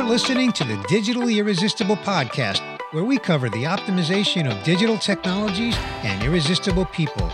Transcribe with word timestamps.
You're 0.00 0.08
listening 0.08 0.50
to 0.52 0.64
the 0.64 0.76
Digitally 0.88 1.36
Irresistible 1.36 1.96
podcast, 1.96 2.62
where 2.92 3.04
we 3.04 3.18
cover 3.18 3.50
the 3.50 3.64
optimization 3.64 4.50
of 4.50 4.64
digital 4.64 4.96
technologies 4.96 5.76
and 6.02 6.22
irresistible 6.22 6.86
people. 6.86 7.30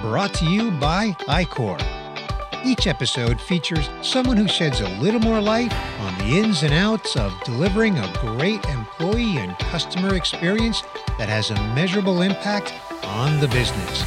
Brought 0.00 0.34
to 0.34 0.44
you 0.44 0.72
by 0.72 1.12
iQor. 1.28 1.80
Each 2.66 2.88
episode 2.88 3.40
features 3.40 3.88
someone 4.02 4.36
who 4.36 4.48
sheds 4.48 4.80
a 4.80 4.88
little 4.98 5.20
more 5.20 5.40
light 5.40 5.72
on 6.00 6.18
the 6.18 6.38
ins 6.38 6.64
and 6.64 6.74
outs 6.74 7.14
of 7.14 7.32
delivering 7.44 7.96
a 7.96 8.12
great 8.20 8.64
employee 8.64 9.36
and 9.36 9.56
customer 9.60 10.16
experience 10.16 10.82
that 11.18 11.28
has 11.28 11.50
a 11.50 11.62
measurable 11.72 12.22
impact 12.22 12.74
on 13.04 13.38
the 13.38 13.46
business. 13.46 14.02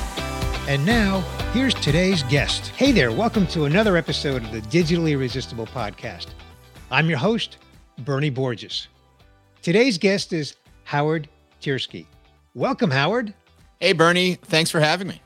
And 0.67 0.85
now, 0.85 1.21
here's 1.53 1.75
today's 1.75 2.23
guest. 2.23 2.73
Hey 2.75 2.91
there, 2.91 3.13
welcome 3.13 3.47
to 3.47 3.63
another 3.63 3.95
episode 3.95 4.43
of 4.43 4.51
the 4.51 4.59
Digitally 4.63 5.11
Irresistible 5.11 5.67
podcast. 5.67 6.27
I'm 6.91 7.07
your 7.07 7.19
host, 7.19 7.57
Bernie 8.03 8.29
Borges. 8.29 8.87
Today's 9.61 9.97
guest 9.97 10.33
is 10.33 10.55
Howard 10.83 11.29
Tiersky. 11.61 12.05
Welcome, 12.55 12.91
Howard. 12.91 13.33
Hey, 13.79 13.93
Bernie. 13.93 14.35
Thanks 14.35 14.69
for 14.71 14.79
having 14.79 15.07
me. 15.07 15.21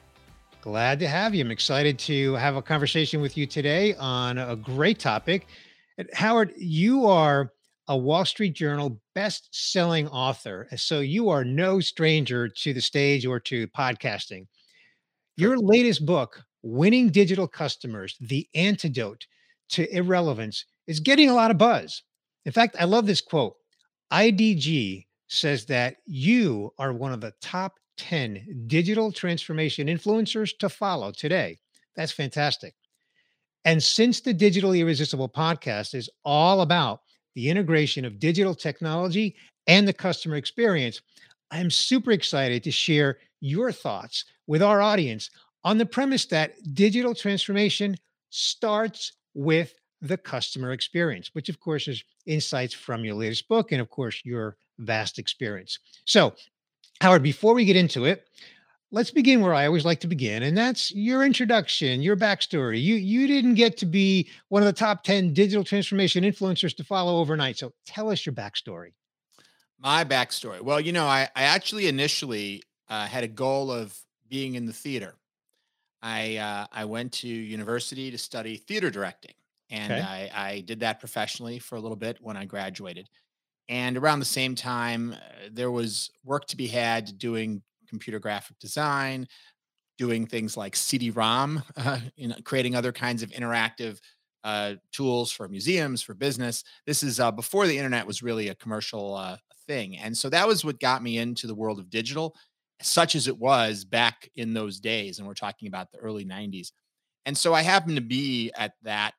Glad 0.62 1.00
to 1.00 1.08
have 1.08 1.36
you. 1.36 1.44
I'm 1.44 1.52
excited 1.52 2.00
to 2.00 2.34
have 2.34 2.56
a 2.56 2.62
conversation 2.62 3.22
with 3.22 3.38
you 3.38 3.46
today 3.46 3.96
on 3.96 4.38
a 4.38 4.56
great 4.56 5.00
topic. 5.00 5.48
Howard, 6.14 6.54
you 6.58 7.06
are 7.06 7.52
a 7.88 7.96
Wall 7.96 8.26
Street 8.26 8.54
Journal 8.54 9.00
best-selling 9.14 10.08
author, 10.08 10.68
so 10.76 11.00
you 11.00 11.30
are 11.30 11.46
no 11.46 11.80
stranger 11.80 12.50
to 12.50 12.74
the 12.74 12.82
stage 12.82 13.26
or 13.26 13.40
to 13.42 13.68
podcasting. 13.68 14.48
Your 15.38 15.58
latest 15.58 16.06
book, 16.06 16.44
Winning 16.64 17.10
Digital 17.10 17.48
Customers: 17.48 18.18
The 18.20 18.48
Antidote 18.56 19.28
to 19.70 19.88
Irrelevance, 19.96 20.66
is 20.88 21.00
getting 21.00 21.30
a 21.30 21.36
lot 21.36 21.52
of 21.52 21.58
buzz. 21.58 22.02
In 22.46 22.52
fact, 22.52 22.76
I 22.80 22.86
love 22.86 23.06
this 23.06 23.22
quote. 23.22 23.56
IDG 24.12 25.06
says 25.28 25.66
that 25.66 25.98
you 26.06 26.72
are 26.78 26.94
one 26.94 27.12
of 27.12 27.22
the 27.22 27.34
top 27.42 27.80
10 27.98 28.66
digital 28.68 29.12
transformation 29.12 29.88
influencers 29.88 30.58
to 30.60 30.70
follow 30.70 31.12
today. 31.12 31.58
That's 31.96 32.12
fantastic. 32.12 32.76
And 33.64 33.82
since 33.82 34.22
the 34.22 34.34
Digital 34.34 34.74
Irresistible 34.74 35.30
podcast 35.30 35.96
is 35.96 36.10
all 36.24 36.62
about 36.62 37.02
the 37.34 37.50
integration 37.50 38.06
of 38.06 38.20
digital 38.20 38.54
technology 38.54 39.36
and 39.66 39.88
the 39.88 39.94
customer 39.94 40.36
experience, 40.36 41.02
I'm 41.52 41.72
super 41.72 42.12
excited 42.12 42.64
to 42.64 42.72
share 42.72 43.18
your 43.42 43.72
thoughts 43.72 44.26
with 44.46 44.62
our 44.62 44.82
audience 44.82 45.30
on 45.64 45.80
the 45.80 45.86
premise 45.86 46.26
that 46.28 46.54
digital 46.74 47.16
transformation 47.16 47.98
starts 48.30 49.14
with 49.34 49.74
the 50.02 50.18
customer 50.18 50.72
experience, 50.72 51.30
which 51.34 51.50
of 51.50 51.60
course 51.60 51.88
is 51.88 52.04
insights 52.26 52.74
from 52.74 53.06
your 53.06 53.16
latest 53.16 53.48
book 53.48 53.72
and 53.72 53.82
of 53.82 53.90
course 53.90 54.22
your 54.24 54.58
vast 54.80 55.20
experience. 55.20 55.80
So, 56.06 56.34
Howard, 57.02 57.24
before 57.24 57.54
we 57.54 57.66
get 57.66 57.76
into 57.76 58.06
it, 58.06 58.28
let's 58.92 59.12
begin 59.12 59.42
where 59.42 59.54
I 59.54 59.66
always 59.66 59.86
like 59.86 60.00
to 60.02 60.08
begin, 60.08 60.44
and 60.44 60.58
that's 60.58 60.94
your 60.94 61.24
introduction, 61.24 62.02
your 62.02 62.16
backstory. 62.16 62.82
You 62.82 62.96
you 62.96 63.28
didn't 63.28 63.56
get 63.56 63.78
to 63.78 63.86
be 63.86 64.30
one 64.50 64.62
of 64.62 64.68
the 64.68 64.74
top 64.74 65.04
10 65.04 65.34
digital 65.34 65.64
transformation 65.64 66.24
influencers 66.24 66.76
to 66.78 66.84
follow 66.84 67.20
overnight. 67.20 67.58
So 67.58 67.74
tell 67.86 68.10
us 68.10 68.26
your 68.26 68.34
backstory. 68.34 68.94
My 69.80 70.04
backstory. 70.04 70.62
Well, 70.62 70.80
you 70.80 70.94
know, 70.94 71.06
I, 71.06 71.28
I 71.36 71.44
actually 71.44 71.88
initially 71.88 72.64
uh, 72.90 73.08
had 73.08 73.24
a 73.24 73.28
goal 73.28 73.72
of 73.72 73.98
being 74.30 74.56
in 74.56 74.66
the 74.66 74.74
theater. 74.74 75.16
I 76.02 76.38
uh, 76.38 76.68
I 76.72 76.86
went 76.86 77.14
to 77.14 77.28
university 77.28 78.12
to 78.12 78.18
study 78.18 78.58
theater 78.58 78.90
directing, 78.90 79.34
and 79.70 80.00
Okay. 80.00 80.02
I, 80.02 80.30
I 80.34 80.62
did 80.62 80.82
that 80.82 81.00
professionally 81.00 81.60
for 81.60 81.76
a 81.76 81.82
little 81.82 81.98
bit 81.98 82.18
when 82.22 82.38
I 82.38 82.46
graduated. 82.46 83.10
And 83.70 83.98
around 83.98 84.20
the 84.20 84.26
same 84.26 84.56
time, 84.56 85.14
uh, 85.14 85.18
there 85.52 85.72
was 85.72 86.12
work 86.24 86.48
to 86.48 86.58
be 86.58 86.68
had 86.68 87.18
doing 87.18 87.64
computer 87.88 88.20
graphic 88.20 88.60
design, 88.60 89.28
doing 89.98 90.26
things 90.28 90.58
like 90.58 90.76
CD-ROM, 90.76 91.64
uh, 91.78 92.00
you 92.16 92.28
know, 92.28 92.36
creating 92.44 92.76
other 92.76 92.92
kinds 92.92 93.24
of 93.24 93.30
interactive 93.32 94.00
uh, 94.44 94.76
tools 94.92 95.32
for 95.32 95.48
museums, 95.48 96.02
for 96.02 96.14
business. 96.14 96.64
This 96.86 97.02
is 97.02 97.20
uh, 97.20 97.32
before 97.32 97.66
the 97.68 97.78
internet 97.78 98.06
was 98.06 98.22
really 98.22 98.50
a 98.50 98.56
commercial 98.56 99.16
uh, 99.16 99.38
thing, 99.68 99.98
and 99.98 100.16
so 100.18 100.30
that 100.30 100.48
was 100.48 100.64
what 100.64 100.80
got 100.80 101.02
me 101.02 101.18
into 101.18 101.48
the 101.48 101.56
world 101.56 101.80
of 101.80 101.90
digital, 101.90 102.36
such 102.82 103.16
as 103.16 103.28
it 103.28 103.38
was 103.38 103.86
back 103.86 104.30
in 104.36 104.54
those 104.54 104.80
days. 104.80 105.18
And 105.18 105.28
we're 105.28 105.34
talking 105.34 105.68
about 105.68 105.92
the 105.92 105.98
early 105.98 106.26
'90s. 106.26 106.74
And 107.26 107.36
so 107.36 107.54
I 107.56 107.64
happened 107.64 107.96
to 107.96 108.04
be 108.04 108.52
at 108.56 108.74
that, 108.84 109.16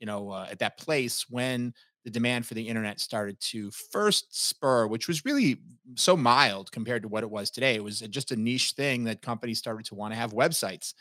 you 0.00 0.06
know, 0.06 0.30
uh, 0.30 0.46
at 0.50 0.58
that 0.60 0.78
place 0.78 1.26
when 1.28 1.74
the 2.04 2.10
demand 2.10 2.46
for 2.46 2.54
the 2.54 2.68
internet 2.68 3.00
started 3.00 3.38
to 3.40 3.70
first 3.70 4.48
spur, 4.48 4.86
which 4.86 5.08
was 5.08 5.24
really 5.24 5.58
so 5.96 6.16
mild 6.16 6.70
compared 6.72 7.02
to 7.02 7.08
what 7.08 7.22
it 7.24 7.30
was 7.30 7.50
today. 7.50 7.74
It 7.74 7.84
was 7.84 8.00
just 8.00 8.32
a 8.32 8.36
niche 8.36 8.72
thing 8.72 9.04
that 9.04 9.22
companies 9.22 9.58
started 9.58 9.84
to 9.86 9.94
want 9.94 10.12
to 10.12 10.16
have 10.18 10.32
websites. 10.32 10.94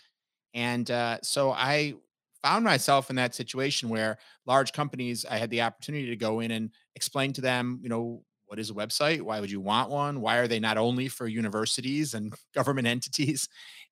And 0.54 0.90
uh, 0.90 1.20
so 1.24 1.52
I 1.52 1.96
found 2.42 2.66
myself 2.66 3.10
in 3.10 3.16
that 3.18 3.36
situation 3.36 3.90
where 3.90 4.18
large 4.46 4.74
companies, 4.74 5.26
I 5.26 5.38
had 5.38 5.50
the 5.50 5.62
opportunity 5.62 6.08
to 6.08 6.16
go 6.16 6.40
in 6.40 6.52
and 6.52 6.72
explain 6.96 7.34
to 7.34 7.42
them, 7.42 7.80
you 7.82 7.90
know, 7.90 8.24
what 8.46 8.60
is 8.60 8.70
a 8.70 8.74
website? 8.74 9.22
Why 9.22 9.42
would 9.42 9.52
you 9.52 9.60
want 9.60 9.90
one? 9.90 10.22
Why 10.22 10.38
are 10.38 10.48
they 10.48 10.60
not 10.60 10.78
only 10.78 11.10
for 11.10 11.28
universities 11.28 12.14
and 12.14 12.34
government 12.56 12.88
entities? 12.88 13.50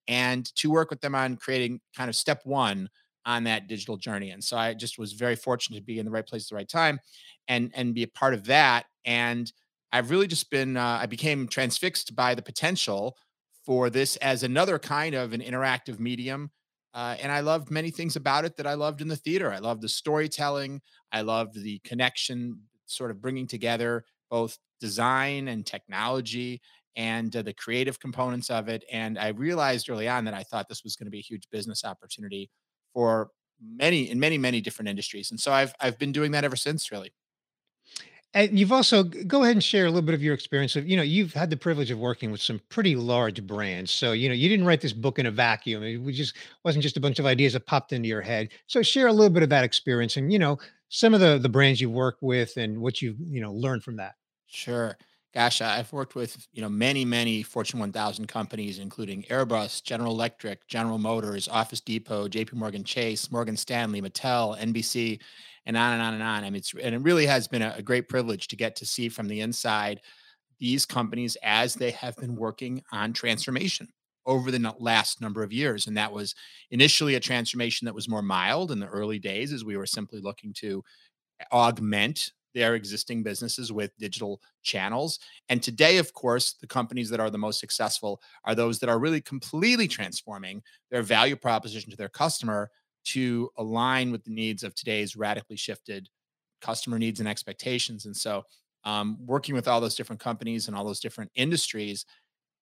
And 0.08 0.46
to 0.56 0.70
work 0.72 0.90
with 0.90 1.02
them 1.02 1.16
on 1.16 1.36
creating 1.36 1.82
kind 1.96 2.10
of 2.10 2.16
step 2.16 2.42
one 2.46 2.90
on 3.26 3.44
that 3.46 3.68
digital 3.68 3.98
journey. 3.98 4.32
And 4.32 4.44
so 4.44 4.58
I 4.58 4.74
just 4.74 5.00
was 5.00 5.14
very 5.14 5.36
fortunate 5.36 5.78
to 5.78 5.84
be 5.84 6.00
in 6.00 6.06
the 6.06 6.12
right 6.12 6.26
place 6.26 6.46
at 6.46 6.50
the 6.50 6.56
right 6.56 6.70
time 6.70 7.00
and 7.48 7.72
and 7.74 7.94
be 7.94 8.04
a 8.04 8.08
part 8.08 8.34
of 8.34 8.46
that. 8.46 8.86
And 9.04 9.52
I've 9.92 10.12
really 10.12 10.28
just 10.28 10.50
been 10.50 10.78
uh, 10.78 11.00
I 11.02 11.06
became 11.06 11.48
transfixed 11.48 12.16
by 12.16 12.36
the 12.36 12.42
potential 12.42 13.18
for 13.66 13.90
this 13.90 14.16
as 14.18 14.44
another 14.44 14.78
kind 14.78 15.16
of 15.16 15.34
an 15.34 15.42
interactive 15.42 16.00
medium. 16.00 16.52
Uh, 16.94 17.16
and 17.22 17.32
I 17.32 17.42
loved 17.42 17.72
many 17.72 17.92
things 17.92 18.16
about 18.16 18.46
it 18.46 18.56
that 18.58 18.68
I 18.68 18.76
loved 18.76 19.02
in 19.02 19.08
the 19.08 19.18
theater. 19.18 19.52
I 19.52 19.58
loved 19.58 19.82
the 19.82 19.90
storytelling. 19.90 20.82
I 21.12 21.22
loved 21.22 21.62
the 21.62 21.80
connection, 21.80 22.60
sort 22.86 23.12
of 23.12 23.22
bringing 23.22 23.48
together 23.48 24.06
both 24.30 24.58
design 24.80 25.50
and 25.50 25.66
technology 25.66 26.62
and 26.96 27.36
uh, 27.36 27.42
the 27.42 27.54
creative 27.54 28.00
components 28.00 28.50
of 28.50 28.70
it. 28.70 28.86
And 28.92 29.20
I 29.20 29.30
realized 29.30 29.90
early 29.90 30.08
on 30.08 30.24
that 30.26 30.34
I 30.34 30.44
thought 30.44 30.70
this 30.70 30.84
was 30.84 30.96
going 30.96 31.08
to 31.08 31.12
be 31.12 31.20
a 31.20 31.24
huge 31.24 31.50
business 31.52 31.84
opportunity 31.84 32.50
for 32.96 33.32
many 33.62 34.10
in 34.10 34.20
many 34.20 34.40
many 34.40 34.62
different 34.62 34.90
industries. 34.90 35.30
And 35.32 35.40
so 35.40 35.52
I've 35.52 35.76
I've 35.82 36.00
been 36.00 36.14
doing 36.14 36.32
that 36.32 36.46
ever 36.46 36.56
since, 36.56 36.92
really. 36.92 37.14
And 38.34 38.60
you've 38.60 38.74
also 38.74 39.04
go 39.04 39.44
ahead 39.44 39.56
and 39.56 39.64
share 39.64 39.86
a 39.86 39.90
little 39.90 40.06
bit 40.06 40.14
of 40.14 40.22
your 40.22 40.34
experience 40.34 40.76
of, 40.76 40.88
you 40.90 40.98
know, 40.98 41.04
you've 41.04 41.34
had 41.34 41.50
the 41.50 41.56
privilege 41.56 41.90
of 41.90 42.00
working 42.00 42.32
with 42.32 42.42
some 42.42 42.60
pretty 42.68 42.96
large 42.98 43.48
brands. 43.48 43.92
So, 43.92 44.12
you 44.12 44.28
know, 44.28 44.36
you 44.36 44.50
didn't 44.50 44.66
write 44.66 44.82
this 44.82 44.92
book 44.92 45.20
in 45.20 45.26
a 45.26 45.32
vacuum. 45.32 45.84
It 45.84 46.02
was 46.02 46.18
just 46.18 46.36
wasn't 46.66 46.84
just 46.84 46.98
a 46.98 47.00
bunch 47.00 47.18
of 47.20 47.26
ideas 47.26 47.54
that 47.54 47.66
popped 47.66 47.94
into 47.94 48.10
your 48.10 48.22
head. 48.22 48.50
So 48.68 48.84
share 48.84 49.08
a 49.08 49.14
little 49.14 49.30
bit 49.34 49.44
of 49.44 49.50
that 49.50 49.64
experience 49.64 50.18
and, 50.18 50.34
you 50.34 50.40
know, 50.40 50.58
some 50.90 51.14
of 51.14 51.22
the 51.22 51.38
the 51.38 51.50
brands 51.50 51.80
you've 51.80 51.92
worked 51.92 52.22
with 52.22 52.58
and 52.58 52.82
what 52.82 53.02
you've, 53.02 53.18
you 53.22 53.40
know, 53.42 53.54
learned 53.54 53.84
from 53.84 53.98
that. 53.98 54.16
Sure. 54.48 54.98
Gosh, 55.36 55.60
I've 55.60 55.92
worked 55.92 56.16
with, 56.16 56.48
you 56.54 56.62
know, 56.62 56.70
many, 56.70 57.04
many 57.04 57.44
Fortune 57.44 57.78
1000 57.82 58.26
companies, 58.26 58.80
including 58.80 59.24
Airbus, 59.24 59.84
General 59.84 60.14
Electric, 60.14 60.66
General 60.68 60.98
Motors, 60.98 61.50
Office 61.50 61.82
Depot, 61.82 62.30
JP 62.30 62.54
Morgan 62.54 62.86
Chase, 62.86 63.30
Morgan 63.30 63.58
Stanley, 63.58 64.02
Mattel, 64.02 64.58
NBC, 64.58 65.20
and 65.66 65.76
on 65.76 65.92
and 65.92 66.02
on 66.02 66.14
and 66.14 66.24
on. 66.24 66.46
I 66.46 66.50
mean, 66.50 66.56
it's, 66.56 66.74
and 66.82 66.96
it 66.96 67.02
really 67.02 67.26
has 67.26 67.50
been 67.50 67.62
a, 67.62 67.74
a 67.78 67.82
great 67.82 68.08
privilege 68.08 68.48
to 68.48 68.56
get 68.56 68.78
to 68.78 68.86
see 68.86 69.10
from 69.10 69.28
the 69.28 69.42
inside 69.42 70.00
these 70.58 70.86
companies 70.86 71.36
as 71.44 71.74
they 71.74 71.92
have 71.92 72.16
been 72.16 72.38
working 72.38 72.82
on 72.94 73.12
transformation 73.12 73.90
over 74.26 74.52
the 74.52 74.74
last 74.80 75.20
number 75.20 75.44
of 75.44 75.52
years. 75.52 75.86
And 75.86 75.98
that 75.98 76.14
was 76.14 76.34
initially 76.72 77.16
a 77.16 77.20
transformation 77.20 77.86
that 77.86 77.94
was 77.94 78.08
more 78.08 78.22
mild 78.22 78.72
in 78.72 78.80
the 78.80 78.88
early 78.88 79.20
days 79.20 79.52
as 79.52 79.66
we 79.66 79.76
were 79.76 79.86
simply 79.86 80.22
looking 80.22 80.54
to 80.60 80.82
augment 81.52 82.32
their 82.56 82.74
existing 82.74 83.22
businesses 83.22 83.72
with 83.72 83.96
digital 84.00 84.42
channels. 84.64 85.20
And 85.50 85.62
today, 85.62 85.98
of 85.98 86.14
course, 86.14 86.54
the 86.54 86.66
companies 86.66 87.10
that 87.12 87.20
are 87.20 87.30
the 87.30 87.38
most 87.38 87.60
successful 87.60 88.20
are 88.46 88.56
those 88.56 88.80
that 88.80 88.90
are 88.90 88.98
really 88.98 89.22
completely 89.22 89.88
transforming 89.88 90.64
their 90.90 91.04
value 91.04 91.36
proposition 91.36 91.92
to 91.92 91.98
their 91.98 92.10
customer 92.10 92.72
to 93.04 93.52
align 93.58 94.12
with 94.12 94.24
the 94.24 94.32
needs 94.32 94.64
of 94.64 94.74
today's 94.74 95.16
radically 95.16 95.58
shifted 95.58 96.10
customer 96.62 96.98
needs 96.98 97.20
and 97.20 97.30
expectations. 97.30 98.06
And 98.06 98.16
so, 98.16 98.44
um, 98.86 99.18
working 99.26 99.54
with 99.56 99.68
all 99.68 99.82
those 99.82 99.96
different 99.96 100.22
companies 100.22 100.68
and 100.68 100.76
all 100.76 100.86
those 100.86 101.00
different 101.00 101.32
industries 101.36 102.06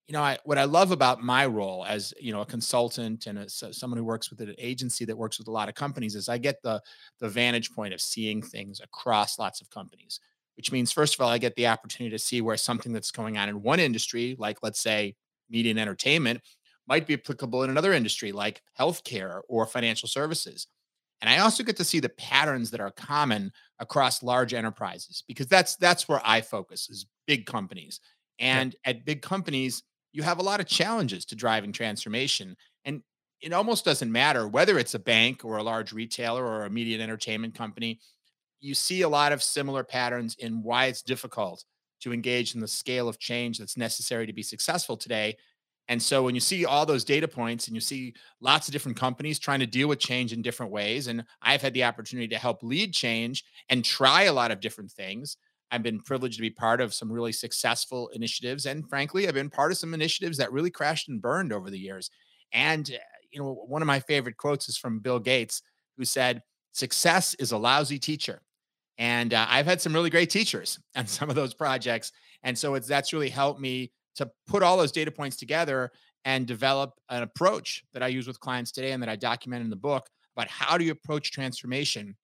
you 0.07 0.13
know, 0.13 0.21
I 0.21 0.37
what 0.43 0.57
I 0.57 0.65
love 0.65 0.91
about 0.91 1.23
my 1.23 1.45
role 1.45 1.85
as 1.87 2.13
you 2.19 2.33
know 2.33 2.41
a 2.41 2.45
consultant 2.45 3.25
and 3.27 3.39
as 3.39 3.63
someone 3.71 3.97
who 3.97 4.03
works 4.03 4.29
with 4.29 4.41
an 4.41 4.53
agency 4.57 5.05
that 5.05 5.17
works 5.17 5.39
with 5.39 5.47
a 5.47 5.51
lot 5.51 5.69
of 5.69 5.75
companies 5.75 6.15
is 6.15 6.27
I 6.27 6.37
get 6.37 6.61
the 6.61 6.81
the 7.19 7.29
vantage 7.29 7.71
point 7.71 7.93
of 7.93 8.01
seeing 8.01 8.41
things 8.41 8.81
across 8.81 9.39
lots 9.39 9.61
of 9.61 9.69
companies. 9.69 10.19
Which 10.55 10.71
means, 10.71 10.91
first 10.91 11.15
of 11.15 11.21
all, 11.21 11.29
I 11.29 11.39
get 11.39 11.55
the 11.55 11.65
opportunity 11.65 12.15
to 12.15 12.19
see 12.19 12.39
where 12.39 12.57
something 12.57 12.93
that's 12.93 13.09
going 13.09 13.39
on 13.39 13.49
in 13.49 13.63
one 13.63 13.79
industry, 13.79 14.35
like 14.37 14.57
let's 14.61 14.79
say 14.79 15.15
media 15.49 15.71
and 15.71 15.79
entertainment, 15.79 16.41
might 16.87 17.07
be 17.07 17.15
applicable 17.15 17.63
in 17.63 17.71
another 17.71 17.91
industry 17.91 18.31
like 18.31 18.61
healthcare 18.79 19.41
or 19.49 19.65
financial 19.65 20.07
services. 20.07 20.67
And 21.21 21.29
I 21.29 21.39
also 21.39 21.63
get 21.63 21.77
to 21.77 21.85
see 21.85 21.99
the 21.99 22.09
patterns 22.09 22.69
that 22.71 22.81
are 22.81 22.91
common 22.91 23.51
across 23.79 24.21
large 24.21 24.53
enterprises 24.53 25.23
because 25.27 25.47
that's 25.47 25.75
that's 25.77 26.07
where 26.07 26.21
I 26.23 26.41
focus 26.41 26.89
is 26.89 27.05
big 27.25 27.45
companies. 27.45 27.99
And 28.39 28.75
yeah. 28.83 28.91
at 28.91 29.05
big 29.05 29.21
companies, 29.21 29.83
you 30.13 30.23
have 30.23 30.39
a 30.39 30.43
lot 30.43 30.59
of 30.59 30.67
challenges 30.67 31.25
to 31.25 31.35
driving 31.35 31.71
transformation. 31.71 32.55
And 32.85 33.01
it 33.41 33.51
almost 33.51 33.83
doesn't 33.83 34.11
matter 34.11 34.47
whether 34.47 34.79
it's 34.79 34.93
a 34.93 34.99
bank 34.99 35.43
or 35.43 35.57
a 35.57 35.63
large 35.63 35.91
retailer 35.91 36.45
or 36.45 36.63
a 36.63 36.69
media 36.69 36.95
and 36.95 37.03
entertainment 37.03 37.55
company. 37.55 37.99
You 38.61 38.75
see 38.75 39.01
a 39.01 39.09
lot 39.09 39.33
of 39.33 39.43
similar 39.43 39.83
patterns 39.83 40.35
in 40.39 40.63
why 40.63 40.85
it's 40.85 41.01
difficult 41.01 41.65
to 42.01 42.13
engage 42.13 42.55
in 42.55 42.61
the 42.61 42.67
scale 42.67 43.09
of 43.09 43.19
change 43.19 43.57
that's 43.57 43.75
necessary 43.75 44.25
to 44.27 44.33
be 44.33 44.43
successful 44.43 44.95
today. 44.95 45.35
And 45.89 46.01
so 46.01 46.23
when 46.23 46.35
you 46.35 46.41
see 46.41 46.63
all 46.63 46.85
those 46.85 47.03
data 47.03 47.27
points 47.27 47.67
and 47.67 47.75
you 47.75 47.81
see 47.81 48.13
lots 48.39 48.67
of 48.67 48.71
different 48.71 48.97
companies 48.97 49.39
trying 49.39 49.59
to 49.59 49.65
deal 49.65 49.89
with 49.89 49.99
change 49.99 50.31
in 50.31 50.41
different 50.41 50.71
ways, 50.71 51.07
and 51.07 51.25
I've 51.41 51.61
had 51.61 51.73
the 51.73 51.83
opportunity 51.83 52.29
to 52.29 52.37
help 52.37 52.63
lead 52.63 52.93
change 52.93 53.43
and 53.67 53.83
try 53.83 54.23
a 54.23 54.33
lot 54.33 54.51
of 54.51 54.61
different 54.61 54.91
things. 54.91 55.35
I've 55.73 55.81
been 55.81 55.99
privileged 55.99 56.35
to 56.35 56.41
be 56.41 56.51
part 56.51 56.81
of 56.81 56.93
some 56.93 57.11
really 57.11 57.31
successful 57.31 58.09
initiatives. 58.09 58.67
And 58.67 58.87
frankly, 58.87 59.27
I've 59.27 59.33
been 59.33 59.49
part 59.49 59.71
of 59.71 59.79
some 59.79 59.95
initiatives 59.95 60.37
that 60.37 60.51
really 60.51 60.69
crashed 60.69 61.09
and 61.09 61.19
burned 61.19 61.51
over 61.51 61.71
the 61.71 61.79
years. 61.79 62.11
And, 62.51 62.87
uh, 62.93 62.99
you 63.31 63.41
know, 63.41 63.53
one 63.65 63.81
of 63.81 63.87
my 63.87 63.99
favorite 63.99 64.37
quotes 64.37 64.69
is 64.69 64.77
from 64.77 64.99
Bill 64.99 65.17
Gates, 65.17 65.63
who 65.97 66.05
said, 66.05 66.43
Success 66.73 67.33
is 67.35 67.51
a 67.51 67.57
lousy 67.57 67.97
teacher. 67.97 68.41
And 68.99 69.33
uh, 69.33 69.47
I've 69.49 69.65
had 69.65 69.81
some 69.81 69.93
really 69.93 70.11
great 70.11 70.29
teachers 70.29 70.79
on 70.95 71.07
some 71.07 71.29
of 71.29 71.35
those 71.35 71.55
projects. 71.55 72.11
And 72.43 72.55
so 72.55 72.75
it's 72.75 72.87
that's 72.87 73.11
really 73.11 73.29
helped 73.29 73.59
me 73.59 73.91
to 74.17 74.29
put 74.45 74.61
all 74.61 74.77
those 74.77 74.91
data 74.91 75.09
points 75.09 75.37
together 75.37 75.91
and 76.23 76.45
develop 76.45 76.93
an 77.09 77.23
approach 77.23 77.83
that 77.93 78.03
I 78.03 78.07
use 78.07 78.27
with 78.27 78.39
clients 78.39 78.71
today 78.71 78.91
and 78.91 79.01
that 79.01 79.09
I 79.09 79.15
document 79.15 79.63
in 79.63 79.71
the 79.71 79.75
book 79.75 80.07
about 80.35 80.49
how 80.49 80.77
do 80.77 80.85
you 80.85 80.91
approach 80.91 81.31
transformation. 81.31 82.15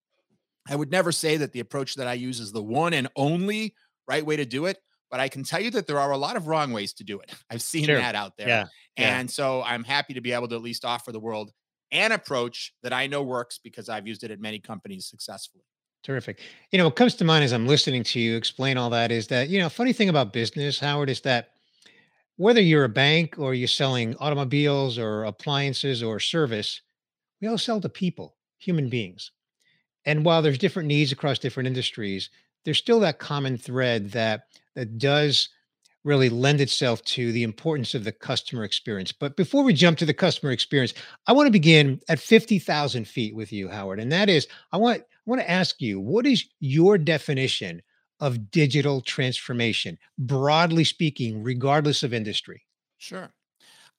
I 0.69 0.75
would 0.75 0.91
never 0.91 1.11
say 1.11 1.37
that 1.37 1.51
the 1.51 1.59
approach 1.59 1.95
that 1.95 2.07
I 2.07 2.13
use 2.13 2.39
is 2.39 2.51
the 2.51 2.63
one 2.63 2.93
and 2.93 3.09
only 3.15 3.73
right 4.07 4.25
way 4.25 4.35
to 4.35 4.45
do 4.45 4.65
it, 4.65 4.77
but 5.09 5.19
I 5.19 5.27
can 5.27 5.43
tell 5.43 5.59
you 5.59 5.71
that 5.71 5.87
there 5.87 5.99
are 5.99 6.11
a 6.11 6.17
lot 6.17 6.35
of 6.35 6.47
wrong 6.47 6.71
ways 6.71 6.93
to 6.93 7.03
do 7.03 7.19
it. 7.19 7.33
I've 7.49 7.61
seen 7.61 7.85
sure. 7.85 7.97
that 7.97 8.15
out 8.15 8.37
there. 8.37 8.47
Yeah. 8.47 8.65
And 8.97 9.29
yeah. 9.29 9.33
so 9.33 9.63
I'm 9.63 9.83
happy 9.83 10.13
to 10.13 10.21
be 10.21 10.31
able 10.31 10.47
to 10.49 10.55
at 10.55 10.61
least 10.61 10.85
offer 10.85 11.11
the 11.11 11.19
world 11.19 11.51
an 11.91 12.11
approach 12.11 12.73
that 12.83 12.93
I 12.93 13.07
know 13.07 13.23
works 13.23 13.59
because 13.63 13.89
I've 13.89 14.07
used 14.07 14.23
it 14.23 14.31
at 14.31 14.39
many 14.39 14.59
companies 14.59 15.07
successfully. 15.07 15.63
Terrific. 16.03 16.39
You 16.71 16.77
know, 16.77 16.85
what 16.85 16.95
comes 16.95 17.15
to 17.15 17.25
mind 17.25 17.43
as 17.43 17.51
I'm 17.51 17.67
listening 17.67 18.03
to 18.03 18.19
you 18.19 18.37
explain 18.37 18.77
all 18.77 18.89
that 18.91 19.11
is 19.11 19.27
that, 19.27 19.49
you 19.49 19.59
know, 19.59 19.69
funny 19.69 19.91
thing 19.91 20.09
about 20.09 20.31
business, 20.31 20.79
Howard, 20.79 21.09
is 21.09 21.21
that 21.21 21.49
whether 22.37 22.61
you're 22.61 22.85
a 22.85 22.89
bank 22.89 23.35
or 23.37 23.53
you're 23.53 23.67
selling 23.67 24.15
automobiles 24.17 24.97
or 24.97 25.25
appliances 25.25 26.01
or 26.01 26.19
service, 26.19 26.81
we 27.41 27.47
all 27.47 27.57
sell 27.57 27.81
to 27.81 27.89
people, 27.89 28.37
human 28.59 28.87
beings. 28.87 29.31
And 30.09 30.25
while 30.25 30.41
there's 30.41 30.57
different 30.57 30.87
needs 30.87 31.11
across 31.11 31.37
different 31.37 31.67
industries, 31.67 32.31
there's 32.65 32.79
still 32.79 32.99
that 33.01 33.19
common 33.19 33.59
thread 33.59 34.09
that 34.13 34.47
that 34.73 34.97
does 34.97 35.49
really 36.03 36.29
lend 36.29 36.61
itself 36.61 37.03
to 37.03 37.31
the 37.31 37.43
importance 37.43 37.93
of 37.93 38.05
the 38.05 38.11
customer 38.11 38.63
experience. 38.63 39.11
But 39.11 39.37
before 39.37 39.63
we 39.63 39.71
jump 39.71 39.99
to 39.99 40.07
the 40.07 40.13
customer 40.15 40.51
experience, 40.51 40.95
I 41.27 41.33
want 41.33 41.45
to 41.45 41.51
begin 41.51 41.99
at 42.09 42.19
50,000 42.19 43.07
feet 43.07 43.35
with 43.35 43.53
you, 43.53 43.69
Howard. 43.69 43.99
And 43.99 44.11
that 44.11 44.29
is, 44.29 44.47
I 44.71 44.77
want, 44.77 45.01
I 45.01 45.05
want 45.27 45.41
to 45.41 45.49
ask 45.49 45.79
you, 45.79 45.99
what 45.99 46.25
is 46.25 46.43
your 46.59 46.97
definition 46.97 47.83
of 48.19 48.49
digital 48.49 49.01
transformation, 49.01 49.99
broadly 50.17 50.85
speaking, 50.85 51.43
regardless 51.43 52.01
of 52.01 52.15
industry? 52.15 52.63
Sure. 52.97 53.29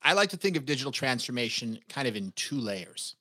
I 0.03 0.11
like 0.11 0.31
to 0.31 0.37
think 0.37 0.57
of 0.57 0.65
digital 0.65 0.91
transformation 0.91 1.79
kind 1.87 2.09
of 2.09 2.17
in 2.17 2.33
two 2.35 2.59
layers. 2.59 3.15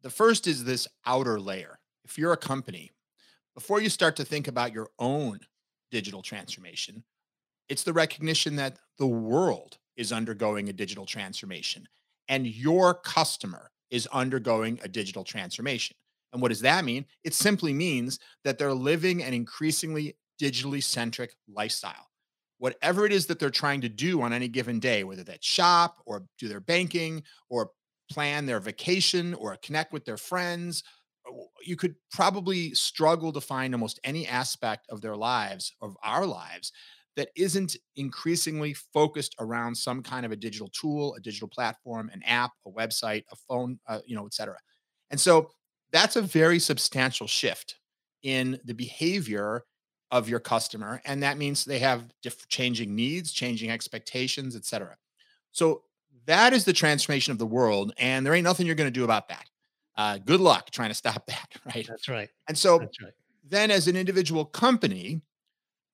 The 0.00 0.08
first 0.08 0.46
is 0.46 0.64
this 0.64 0.88
outer 1.04 1.38
layer. 1.38 1.79
If 2.04 2.18
you're 2.18 2.32
a 2.32 2.36
company, 2.36 2.90
before 3.54 3.80
you 3.80 3.88
start 3.88 4.16
to 4.16 4.24
think 4.24 4.48
about 4.48 4.72
your 4.72 4.90
own 4.98 5.40
digital 5.90 6.22
transformation, 6.22 7.04
it's 7.68 7.82
the 7.82 7.92
recognition 7.92 8.56
that 8.56 8.78
the 8.98 9.06
world 9.06 9.78
is 9.96 10.12
undergoing 10.12 10.68
a 10.68 10.72
digital 10.72 11.06
transformation 11.06 11.86
and 12.28 12.46
your 12.46 12.94
customer 12.94 13.70
is 13.90 14.06
undergoing 14.08 14.78
a 14.82 14.88
digital 14.88 15.24
transformation. 15.24 15.96
And 16.32 16.40
what 16.40 16.48
does 16.48 16.60
that 16.60 16.84
mean? 16.84 17.04
It 17.24 17.34
simply 17.34 17.72
means 17.72 18.18
that 18.44 18.56
they're 18.56 18.72
living 18.72 19.22
an 19.22 19.34
increasingly 19.34 20.16
digitally 20.40 20.82
centric 20.82 21.34
lifestyle. 21.48 22.08
Whatever 22.58 23.04
it 23.04 23.12
is 23.12 23.26
that 23.26 23.38
they're 23.38 23.50
trying 23.50 23.80
to 23.80 23.88
do 23.88 24.22
on 24.22 24.32
any 24.32 24.46
given 24.46 24.78
day, 24.78 25.02
whether 25.02 25.24
that's 25.24 25.46
shop 25.46 25.96
or 26.06 26.24
do 26.38 26.46
their 26.46 26.60
banking 26.60 27.22
or 27.48 27.70
plan 28.10 28.46
their 28.46 28.60
vacation 28.60 29.34
or 29.34 29.56
connect 29.56 29.92
with 29.92 30.04
their 30.04 30.16
friends, 30.16 30.84
you 31.64 31.76
could 31.76 31.94
probably 32.10 32.74
struggle 32.74 33.32
to 33.32 33.40
find 33.40 33.74
almost 33.74 34.00
any 34.04 34.26
aspect 34.26 34.86
of 34.88 35.00
their 35.00 35.16
lives, 35.16 35.74
of 35.80 35.96
our 36.02 36.26
lives, 36.26 36.72
that 37.16 37.30
isn't 37.36 37.76
increasingly 37.96 38.72
focused 38.72 39.34
around 39.40 39.74
some 39.74 40.02
kind 40.02 40.24
of 40.24 40.32
a 40.32 40.36
digital 40.36 40.68
tool, 40.68 41.14
a 41.16 41.20
digital 41.20 41.48
platform, 41.48 42.08
an 42.12 42.22
app, 42.24 42.52
a 42.66 42.70
website, 42.70 43.24
a 43.32 43.36
phone, 43.36 43.78
uh, 43.88 43.98
you 44.06 44.14
know, 44.14 44.26
et 44.26 44.32
cetera. 44.32 44.56
And 45.10 45.20
so 45.20 45.50
that's 45.92 46.14
a 46.14 46.22
very 46.22 46.60
substantial 46.60 47.26
shift 47.26 47.76
in 48.22 48.60
the 48.64 48.74
behavior 48.74 49.64
of 50.12 50.28
your 50.28 50.40
customer. 50.40 51.02
And 51.04 51.22
that 51.24 51.36
means 51.36 51.64
they 51.64 51.80
have 51.80 52.04
diff- 52.22 52.48
changing 52.48 52.94
needs, 52.94 53.32
changing 53.32 53.70
expectations, 53.70 54.54
et 54.54 54.64
cetera. 54.64 54.96
So 55.50 55.82
that 56.26 56.52
is 56.52 56.64
the 56.64 56.72
transformation 56.72 57.32
of 57.32 57.38
the 57.38 57.46
world. 57.46 57.92
And 57.98 58.24
there 58.24 58.34
ain't 58.34 58.44
nothing 58.44 58.66
you're 58.66 58.76
going 58.76 58.86
to 58.86 59.00
do 59.00 59.04
about 59.04 59.28
that. 59.30 59.49
Uh, 60.00 60.18
good 60.18 60.40
luck 60.40 60.70
trying 60.70 60.90
to 60.90 60.94
stop 60.94 61.26
that. 61.28 61.48
Right. 61.66 61.86
That's 61.86 62.08
right. 62.08 62.28
And 62.48 62.56
so 62.56 62.78
right. 62.78 62.88
then 63.48 63.70
as 63.70 63.88
an 63.88 63.96
individual 63.96 64.44
company, 64.44 65.22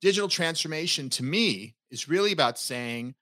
digital 0.00 0.29
transformation 0.29 1.08
to 1.11 1.25
me 1.25 1.75
is 1.91 2.08
really 2.08 2.32
about 2.32 2.58
saying, 2.58 3.14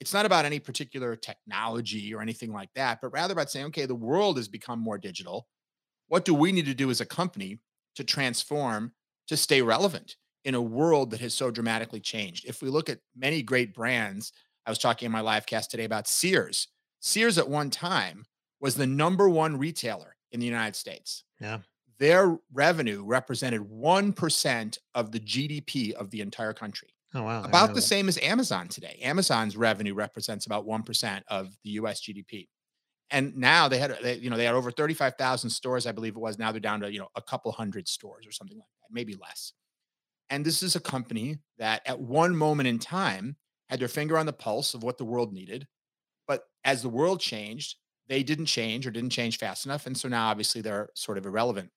it's 0.00 0.14
not 0.14 0.24
about 0.24 0.46
any 0.46 0.58
particular 0.58 1.14
technology 1.14 2.14
or 2.14 2.22
anything 2.22 2.52
like 2.52 2.70
that, 2.74 3.00
but 3.02 3.12
rather 3.12 3.32
about 3.32 3.50
saying, 3.50 3.66
okay, 3.66 3.84
the 3.84 3.94
world 3.94 4.38
has 4.38 4.48
become 4.48 4.78
more 4.78 4.96
digital 4.96 5.46
what 6.10 6.24
do 6.24 6.34
we 6.34 6.50
need 6.50 6.66
to 6.66 6.74
do 6.74 6.90
as 6.90 7.00
a 7.00 7.06
company 7.06 7.60
to 7.94 8.02
transform 8.02 8.92
to 9.28 9.36
stay 9.36 9.62
relevant 9.62 10.16
in 10.44 10.56
a 10.56 10.60
world 10.60 11.12
that 11.12 11.20
has 11.20 11.32
so 11.32 11.52
dramatically 11.52 12.00
changed? 12.00 12.44
If 12.46 12.60
we 12.60 12.68
look 12.68 12.88
at 12.90 12.98
many 13.16 13.42
great 13.42 13.72
brands, 13.72 14.32
I 14.66 14.70
was 14.70 14.78
talking 14.80 15.06
in 15.06 15.12
my 15.12 15.20
live 15.20 15.46
cast 15.46 15.70
today 15.70 15.84
about 15.84 16.08
Sears. 16.08 16.66
Sears 16.98 17.38
at 17.38 17.48
one 17.48 17.70
time 17.70 18.24
was 18.60 18.74
the 18.74 18.88
number 18.88 19.28
one 19.28 19.56
retailer 19.56 20.16
in 20.32 20.40
the 20.40 20.46
United 20.46 20.76
States. 20.76 21.24
Yeah. 21.40 21.58
Their 21.98 22.38
revenue 22.52 23.04
represented 23.04 23.60
1% 23.60 24.78
of 24.94 25.12
the 25.12 25.20
GDP 25.20 25.92
of 25.92 26.10
the 26.10 26.20
entire 26.22 26.52
country. 26.52 26.88
Oh, 27.14 27.24
wow. 27.24 27.42
About 27.42 27.68
the 27.68 27.74
that. 27.74 27.82
same 27.82 28.08
as 28.08 28.18
Amazon 28.22 28.68
today. 28.68 28.98
Amazon's 29.02 29.56
revenue 29.56 29.94
represents 29.94 30.46
about 30.46 30.66
1% 30.66 31.22
of 31.28 31.56
the 31.64 31.70
US 31.70 32.00
GDP 32.00 32.46
and 33.10 33.36
now 33.36 33.68
they 33.68 33.78
had 33.78 33.96
they, 34.02 34.16
you 34.16 34.30
know 34.30 34.36
they 34.36 34.44
had 34.44 34.54
over 34.54 34.70
35,000 34.70 35.50
stores 35.50 35.86
I 35.86 35.92
believe 35.92 36.16
it 36.16 36.20
was 36.20 36.38
now 36.38 36.52
they're 36.52 36.60
down 36.60 36.80
to 36.80 36.92
you 36.92 36.98
know 36.98 37.08
a 37.16 37.22
couple 37.22 37.50
hundred 37.52 37.88
stores 37.88 38.26
or 38.26 38.32
something 38.32 38.56
like 38.56 38.66
that 38.66 38.94
maybe 38.94 39.14
less 39.14 39.52
and 40.28 40.44
this 40.44 40.62
is 40.62 40.76
a 40.76 40.80
company 40.80 41.38
that 41.58 41.82
at 41.86 42.00
one 42.00 42.34
moment 42.36 42.68
in 42.68 42.78
time 42.78 43.36
had 43.68 43.80
their 43.80 43.88
finger 43.88 44.16
on 44.16 44.26
the 44.26 44.32
pulse 44.32 44.74
of 44.74 44.82
what 44.82 44.98
the 44.98 45.04
world 45.04 45.32
needed 45.32 45.66
but 46.26 46.44
as 46.64 46.82
the 46.82 46.88
world 46.88 47.20
changed 47.20 47.76
they 48.10 48.22
didn't 48.22 48.46
change 48.46 48.86
or 48.86 48.90
didn't 48.90 49.10
change 49.10 49.38
fast 49.38 49.64
enough 49.64 49.86
and 49.86 49.96
so 49.96 50.08
now 50.08 50.28
obviously 50.28 50.60
they're 50.60 50.90
sort 50.94 51.16
of 51.16 51.24
irrelevant 51.24 51.70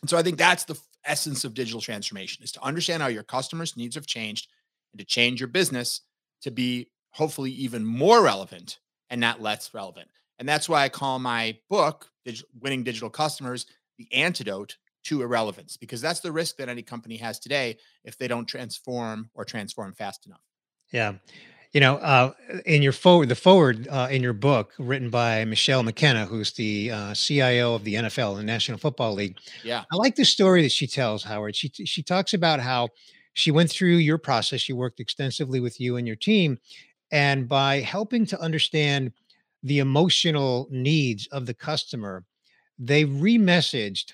and 0.00 0.08
so 0.08 0.16
I 0.16 0.22
think 0.22 0.38
that's 0.38 0.64
the 0.64 0.78
essence 1.04 1.44
of 1.44 1.54
digital 1.54 1.80
transformation 1.80 2.44
is 2.44 2.52
to 2.52 2.62
understand 2.62 3.02
how 3.02 3.08
your 3.08 3.24
customers 3.24 3.76
needs 3.76 3.96
have 3.96 4.06
changed 4.06 4.46
and 4.92 5.00
to 5.00 5.04
change 5.04 5.40
your 5.40 5.48
business 5.48 6.02
to 6.42 6.52
be 6.52 6.90
hopefully 7.10 7.50
even 7.50 7.84
more 7.84 8.22
relevant 8.22 8.78
and 9.10 9.20
not 9.20 9.42
less 9.42 9.74
relevant 9.74 10.08
and 10.38 10.48
that's 10.48 10.68
why 10.68 10.84
I 10.84 10.88
call 10.88 11.18
my 11.18 11.56
book, 11.70 12.10
Winning 12.60 12.82
Digital 12.82 13.10
Customers, 13.10 13.66
the 13.98 14.12
antidote 14.12 14.76
to 15.04 15.22
irrelevance, 15.22 15.76
because 15.76 16.00
that's 16.00 16.20
the 16.20 16.32
risk 16.32 16.56
that 16.56 16.68
any 16.68 16.82
company 16.82 17.16
has 17.18 17.38
today 17.38 17.76
if 18.04 18.16
they 18.18 18.26
don't 18.26 18.46
transform 18.46 19.30
or 19.34 19.44
transform 19.44 19.92
fast 19.92 20.26
enough. 20.26 20.40
Yeah. 20.90 21.14
You 21.74 21.80
know, 21.80 21.96
uh, 21.96 22.32
in 22.66 22.82
your 22.82 22.92
foreword, 22.92 23.28
the 23.28 23.34
foreword 23.34 23.88
uh, 23.88 24.06
in 24.08 24.22
your 24.22 24.32
book, 24.32 24.72
written 24.78 25.10
by 25.10 25.44
Michelle 25.44 25.82
McKenna, 25.82 26.24
who's 26.24 26.52
the 26.52 26.92
uh, 26.92 27.14
CIO 27.14 27.74
of 27.74 27.82
the 27.82 27.94
NFL, 27.94 28.36
the 28.36 28.44
National 28.44 28.78
Football 28.78 29.14
League. 29.14 29.38
Yeah, 29.64 29.82
I 29.92 29.96
like 29.96 30.14
the 30.14 30.24
story 30.24 30.62
that 30.62 30.70
she 30.70 30.86
tells, 30.86 31.24
Howard. 31.24 31.56
She 31.56 31.68
she 31.84 32.04
talks 32.04 32.32
about 32.32 32.60
how 32.60 32.90
she 33.32 33.50
went 33.50 33.70
through 33.70 33.96
your 33.96 34.18
process. 34.18 34.60
She 34.60 34.72
worked 34.72 35.00
extensively 35.00 35.58
with 35.58 35.80
you 35.80 35.96
and 35.96 36.06
your 36.06 36.14
team, 36.14 36.58
and 37.10 37.48
by 37.48 37.80
helping 37.80 38.24
to 38.26 38.40
understand 38.40 39.10
the 39.64 39.80
emotional 39.80 40.68
needs 40.70 41.26
of 41.32 41.46
the 41.46 41.54
customer, 41.54 42.22
they 42.78 43.04
remessaged 43.04 44.12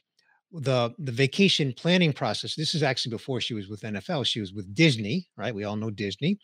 the 0.51 0.95
the 0.99 1.13
vacation 1.13 1.75
planning 1.75 2.15
process. 2.15 2.55
This 2.55 2.75
is 2.75 2.83
actually 2.83 3.11
before 3.11 3.43
she 3.43 3.53
was 3.53 3.69
with 3.69 3.83
NFL. 3.83 4.25
She 4.25 4.41
was 4.41 4.55
with 4.55 4.75
Disney, 4.75 5.29
right? 5.37 5.55
We 5.55 5.65
all 5.65 5.77
know 5.77 5.91
Disney. 5.91 6.39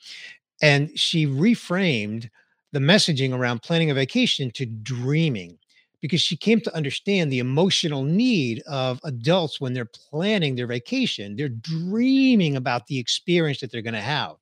And 0.63 0.99
she 0.99 1.27
reframed 1.27 2.29
the 2.73 2.79
messaging 2.79 3.33
around 3.33 3.63
planning 3.63 3.91
a 3.91 3.95
vacation 3.95 4.51
to 4.53 4.67
dreaming 4.67 5.59
because 6.01 6.21
she 6.21 6.37
came 6.37 6.61
to 6.61 6.75
understand 6.75 7.33
the 7.33 7.39
emotional 7.39 8.03
need 8.03 8.63
of 8.69 9.01
adults 9.05 9.61
when 9.61 9.73
they're 9.73 9.85
planning 10.11 10.55
their 10.55 10.67
vacation. 10.67 11.37
They're 11.37 11.49
dreaming 11.49 12.57
about 12.57 12.87
the 12.87 12.99
experience 12.99 13.61
that 13.61 13.73
they're 13.73 13.83
going 13.83 13.95
to 13.95 14.01
have. 14.01 14.37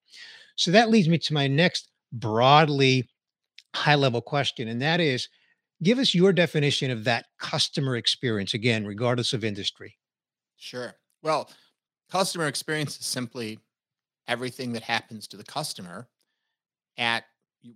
So 0.56 0.70
that 0.72 0.90
leads 0.90 1.08
me 1.08 1.18
to 1.18 1.34
my 1.34 1.46
next 1.46 1.90
broadly 2.12 3.08
high 3.74 3.94
level 3.96 4.20
question, 4.20 4.68
and 4.68 4.80
that 4.82 5.00
is 5.00 5.28
give 5.82 5.98
us 5.98 6.14
your 6.14 6.32
definition 6.32 6.90
of 6.90 7.04
that 7.04 7.26
customer 7.38 7.96
experience, 7.96 8.54
again, 8.54 8.86
regardless 8.86 9.32
of 9.32 9.44
industry. 9.44 9.96
Sure. 10.56 10.94
Well, 11.22 11.50
customer 12.10 12.46
experience 12.46 12.98
is 12.98 13.06
simply 13.06 13.58
everything 14.28 14.72
that 14.72 14.82
happens 14.82 15.26
to 15.28 15.36
the 15.36 15.44
customer 15.44 16.08
at 16.96 17.24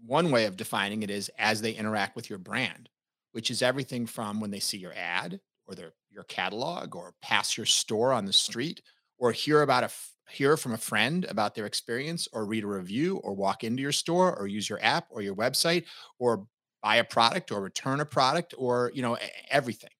one 0.04 0.30
way 0.30 0.44
of 0.44 0.56
defining 0.56 1.02
it 1.02 1.10
is 1.10 1.30
as 1.38 1.60
they 1.60 1.72
interact 1.72 2.14
with 2.14 2.28
your 2.28 2.38
brand, 2.38 2.88
which 3.32 3.50
is 3.50 3.62
everything 3.62 4.06
from 4.06 4.40
when 4.40 4.50
they 4.50 4.60
see 4.60 4.78
your 4.78 4.94
ad 4.94 5.40
or 5.66 5.74
their 5.74 5.92
your 6.10 6.24
catalog 6.24 6.96
or 6.96 7.14
pass 7.22 7.56
your 7.56 7.66
store 7.66 8.12
on 8.12 8.24
the 8.24 8.32
mm. 8.32 8.36
street 8.36 8.82
or 9.18 9.32
hear 9.32 9.62
about 9.62 9.84
a 9.84 9.90
hear 10.30 10.56
from 10.56 10.72
a 10.72 10.78
friend 10.78 11.24
about 11.26 11.54
their 11.54 11.66
experience 11.66 12.28
or 12.32 12.44
read 12.44 12.64
a 12.64 12.66
review 12.66 13.16
or 13.18 13.34
walk 13.34 13.64
into 13.64 13.82
your 13.82 13.92
store 13.92 14.38
or 14.38 14.46
use 14.46 14.68
your 14.68 14.78
app 14.82 15.06
or 15.10 15.22
your 15.22 15.34
website 15.34 15.84
or 16.18 16.46
buy 16.82 16.96
a 16.96 17.04
product 17.04 17.50
or 17.50 17.62
return 17.62 18.00
a 18.00 18.04
product 18.04 18.54
or 18.58 18.90
you 18.94 19.02
know 19.02 19.16
everything. 19.50 19.90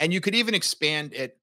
And 0.00 0.12
you 0.12 0.20
could 0.20 0.34
even 0.34 0.54
expand 0.54 1.12
it 1.12 1.37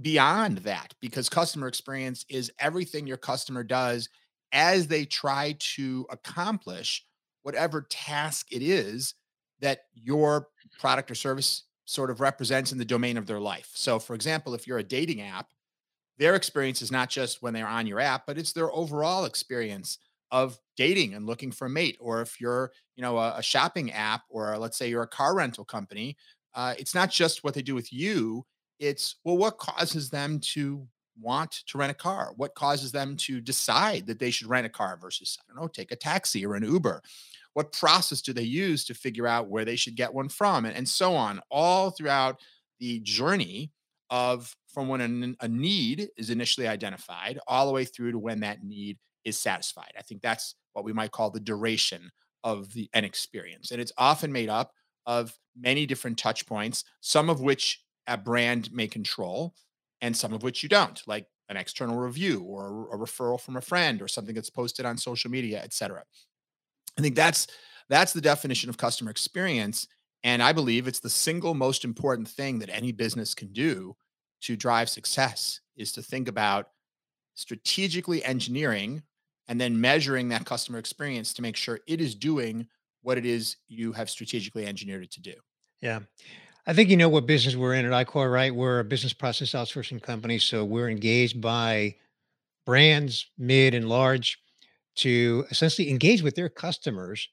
beyond 0.00 0.58
that 0.58 0.94
because 1.00 1.28
customer 1.28 1.66
experience 1.66 2.24
is 2.28 2.52
everything 2.58 3.06
your 3.06 3.16
customer 3.16 3.64
does 3.64 4.08
as 4.52 4.86
they 4.86 5.04
try 5.04 5.56
to 5.58 6.06
accomplish 6.10 7.04
whatever 7.42 7.86
task 7.90 8.46
it 8.50 8.62
is 8.62 9.14
that 9.60 9.82
your 9.94 10.48
product 10.78 11.10
or 11.10 11.14
service 11.14 11.64
sort 11.84 12.10
of 12.10 12.20
represents 12.20 12.70
in 12.72 12.78
the 12.78 12.84
domain 12.84 13.16
of 13.16 13.26
their 13.26 13.40
life. 13.40 13.70
So, 13.74 13.98
for 13.98 14.14
example, 14.14 14.54
if 14.54 14.66
you're 14.66 14.78
a 14.78 14.84
dating 14.84 15.22
app, 15.22 15.48
their 16.18 16.34
experience 16.34 16.82
is 16.82 16.92
not 16.92 17.08
just 17.08 17.42
when 17.42 17.54
they're 17.54 17.66
on 17.66 17.86
your 17.86 18.00
app, 18.00 18.26
but 18.26 18.38
it's 18.38 18.52
their 18.52 18.72
overall 18.72 19.24
experience 19.24 19.98
of 20.30 20.58
dating 20.76 21.14
and 21.14 21.26
looking 21.26 21.50
for 21.50 21.66
a 21.66 21.70
mate. 21.70 21.96
Or 22.00 22.20
if 22.20 22.40
you're, 22.40 22.72
you 22.96 23.02
know, 23.02 23.18
a, 23.18 23.36
a 23.38 23.42
shopping 23.42 23.92
app, 23.92 24.22
or 24.28 24.58
let's 24.58 24.76
say 24.76 24.90
you're 24.90 25.02
a 25.02 25.08
car 25.08 25.34
rental 25.34 25.64
company, 25.64 26.16
uh, 26.54 26.74
it's 26.78 26.94
not 26.94 27.10
just 27.10 27.44
what 27.44 27.54
they 27.54 27.62
do 27.62 27.74
with 27.74 27.92
you. 27.92 28.44
It's 28.78 29.16
well, 29.24 29.36
what 29.36 29.58
causes 29.58 30.10
them 30.10 30.40
to 30.40 30.86
want 31.20 31.62
to 31.66 31.78
rent 31.78 31.90
a 31.90 31.94
car? 31.94 32.32
What 32.36 32.54
causes 32.54 32.92
them 32.92 33.16
to 33.18 33.40
decide 33.40 34.06
that 34.06 34.18
they 34.18 34.30
should 34.30 34.48
rent 34.48 34.66
a 34.66 34.70
car 34.70 34.98
versus, 35.00 35.38
I 35.40 35.52
don't 35.52 35.60
know, 35.60 35.68
take 35.68 35.90
a 35.90 35.96
taxi 35.96 36.46
or 36.46 36.54
an 36.54 36.62
Uber? 36.62 37.02
What 37.54 37.72
process 37.72 38.22
do 38.22 38.32
they 38.32 38.42
use 38.42 38.84
to 38.84 38.94
figure 38.94 39.26
out 39.26 39.48
where 39.48 39.64
they 39.64 39.76
should 39.76 39.96
get 39.96 40.14
one 40.14 40.28
from? 40.28 40.64
And, 40.64 40.76
and 40.76 40.88
so 40.88 41.14
on, 41.14 41.40
all 41.50 41.90
throughout 41.90 42.40
the 42.78 43.00
journey 43.00 43.72
of 44.10 44.54
from 44.68 44.88
when 44.88 45.36
a, 45.40 45.44
a 45.44 45.48
need 45.48 46.08
is 46.16 46.30
initially 46.30 46.68
identified 46.68 47.38
all 47.46 47.66
the 47.66 47.72
way 47.72 47.84
through 47.84 48.12
to 48.12 48.18
when 48.18 48.40
that 48.40 48.62
need 48.62 48.98
is 49.24 49.36
satisfied. 49.36 49.92
I 49.98 50.02
think 50.02 50.22
that's 50.22 50.54
what 50.72 50.84
we 50.84 50.92
might 50.92 51.10
call 51.10 51.30
the 51.30 51.40
duration 51.40 52.10
of 52.44 52.72
the 52.72 52.88
an 52.94 53.04
experience. 53.04 53.70
And 53.72 53.80
it's 53.80 53.92
often 53.98 54.32
made 54.32 54.48
up 54.48 54.72
of 55.06 55.36
many 55.58 55.86
different 55.86 56.18
touch 56.18 56.46
points, 56.46 56.84
some 57.00 57.28
of 57.28 57.40
which 57.40 57.82
a 58.08 58.16
brand 58.16 58.72
may 58.72 58.88
control 58.88 59.54
and 60.00 60.16
some 60.16 60.32
of 60.32 60.42
which 60.42 60.62
you 60.62 60.68
don't, 60.68 61.00
like 61.06 61.26
an 61.48 61.56
external 61.56 61.96
review 61.96 62.42
or 62.42 62.88
a 62.92 62.98
referral 62.98 63.40
from 63.40 63.56
a 63.56 63.60
friend 63.60 64.02
or 64.02 64.08
something 64.08 64.34
that's 64.34 64.50
posted 64.50 64.84
on 64.84 64.96
social 64.96 65.30
media, 65.30 65.60
et 65.62 65.72
cetera. 65.72 66.02
I 66.98 67.02
think 67.02 67.14
that's 67.14 67.46
that's 67.88 68.12
the 68.12 68.20
definition 68.20 68.68
of 68.68 68.76
customer 68.76 69.10
experience. 69.10 69.86
And 70.24 70.42
I 70.42 70.52
believe 70.52 70.86
it's 70.86 71.00
the 71.00 71.08
single 71.08 71.54
most 71.54 71.84
important 71.84 72.28
thing 72.28 72.58
that 72.58 72.70
any 72.70 72.92
business 72.92 73.34
can 73.34 73.52
do 73.52 73.96
to 74.42 74.56
drive 74.56 74.88
success 74.88 75.60
is 75.76 75.92
to 75.92 76.02
think 76.02 76.28
about 76.28 76.66
strategically 77.34 78.22
engineering 78.24 79.02
and 79.46 79.60
then 79.60 79.80
measuring 79.80 80.28
that 80.28 80.44
customer 80.44 80.78
experience 80.78 81.32
to 81.34 81.42
make 81.42 81.56
sure 81.56 81.80
it 81.86 82.00
is 82.00 82.14
doing 82.14 82.66
what 83.02 83.16
it 83.16 83.24
is 83.24 83.56
you 83.68 83.92
have 83.92 84.10
strategically 84.10 84.66
engineered 84.66 85.04
it 85.04 85.10
to 85.12 85.20
do. 85.20 85.34
Yeah. 85.80 86.00
I 86.68 86.74
think 86.74 86.90
you 86.90 86.98
know 86.98 87.08
what 87.08 87.24
business 87.24 87.56
we're 87.56 87.72
in 87.72 87.90
at 87.90 88.06
iQor, 88.06 88.30
right? 88.30 88.54
We're 88.54 88.80
a 88.80 88.84
business 88.84 89.14
process 89.14 89.52
outsourcing 89.52 90.02
company. 90.02 90.38
So 90.38 90.66
we're 90.66 90.90
engaged 90.90 91.40
by 91.40 91.94
brands, 92.66 93.24
mid 93.38 93.72
and 93.72 93.88
large, 93.88 94.38
to 94.96 95.46
essentially 95.50 95.88
engage 95.88 96.20
with 96.20 96.34
their 96.34 96.50
customers 96.50 97.26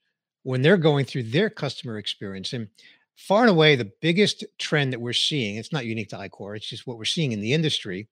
when 0.43 0.61
they're 0.61 0.77
going 0.77 1.03
through 1.03 1.23
their 1.23 1.49
customer 1.49 1.97
experience. 1.97 2.53
And 2.53 2.69
far 3.17 3.41
and 3.41 3.49
away, 3.49 3.75
the 3.75 3.91
biggest 3.99 4.45
trend 4.57 4.93
that 4.93 5.01
we're 5.01 5.11
seeing, 5.11 5.57
it's 5.57 5.73
not 5.73 5.85
unique 5.85 6.07
to 6.11 6.15
iQor, 6.15 6.55
it's 6.55 6.69
just 6.69 6.87
what 6.87 6.97
we're 6.97 7.03
seeing 7.03 7.33
in 7.33 7.41
the 7.41 7.51
industry, 7.51 8.07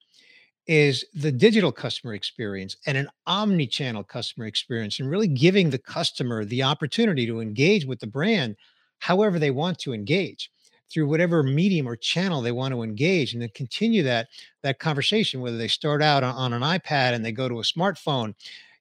is 0.67 1.05
the 1.13 1.31
digital 1.31 1.71
customer 1.71 2.15
experience 2.15 2.75
and 2.85 2.97
an 2.97 3.07
omni 3.27 3.67
channel 3.67 4.03
customer 4.03 4.45
experience, 4.45 4.99
and 4.99 5.09
really 5.09 5.29
giving 5.29 5.69
the 5.69 5.79
customer 5.79 6.43
the 6.43 6.63
opportunity 6.63 7.25
to 7.25 7.39
engage 7.39 7.85
with 7.85 8.01
the 8.01 8.07
brand 8.07 8.57
however 8.99 9.39
they 9.39 9.51
want 9.51 9.79
to 9.79 9.93
engage 9.93 10.49
through 10.91 11.07
whatever 11.07 11.43
medium 11.43 11.87
or 11.87 11.95
channel 11.95 12.41
they 12.41 12.51
want 12.51 12.73
to 12.73 12.83
engage 12.83 13.33
and 13.33 13.41
then 13.41 13.49
continue 13.55 14.03
that 14.03 14.27
that 14.61 14.79
conversation 14.79 15.41
whether 15.41 15.57
they 15.57 15.67
start 15.67 16.01
out 16.01 16.23
on, 16.23 16.35
on, 16.35 16.53
an 16.53 16.61
ipad 16.61 17.13
and 17.13 17.23
they 17.23 17.31
go 17.31 17.49
to 17.49 17.59
a 17.59 17.63
smartphone 17.63 18.33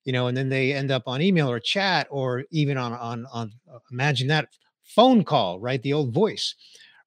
you 0.04 0.12
know 0.12 0.26
and 0.26 0.36
then 0.36 0.48
they 0.48 0.72
end 0.72 0.90
up 0.90 1.04
on 1.06 1.22
email 1.22 1.50
or 1.50 1.60
chat 1.60 2.06
or 2.10 2.44
even 2.50 2.76
on 2.76 2.92
on 2.92 3.26
on 3.32 3.52
uh, 3.72 3.78
imagine 3.90 4.28
that 4.28 4.48
phone 4.82 5.24
call 5.24 5.58
right 5.60 5.82
the 5.82 5.92
old 5.92 6.12
voice 6.12 6.54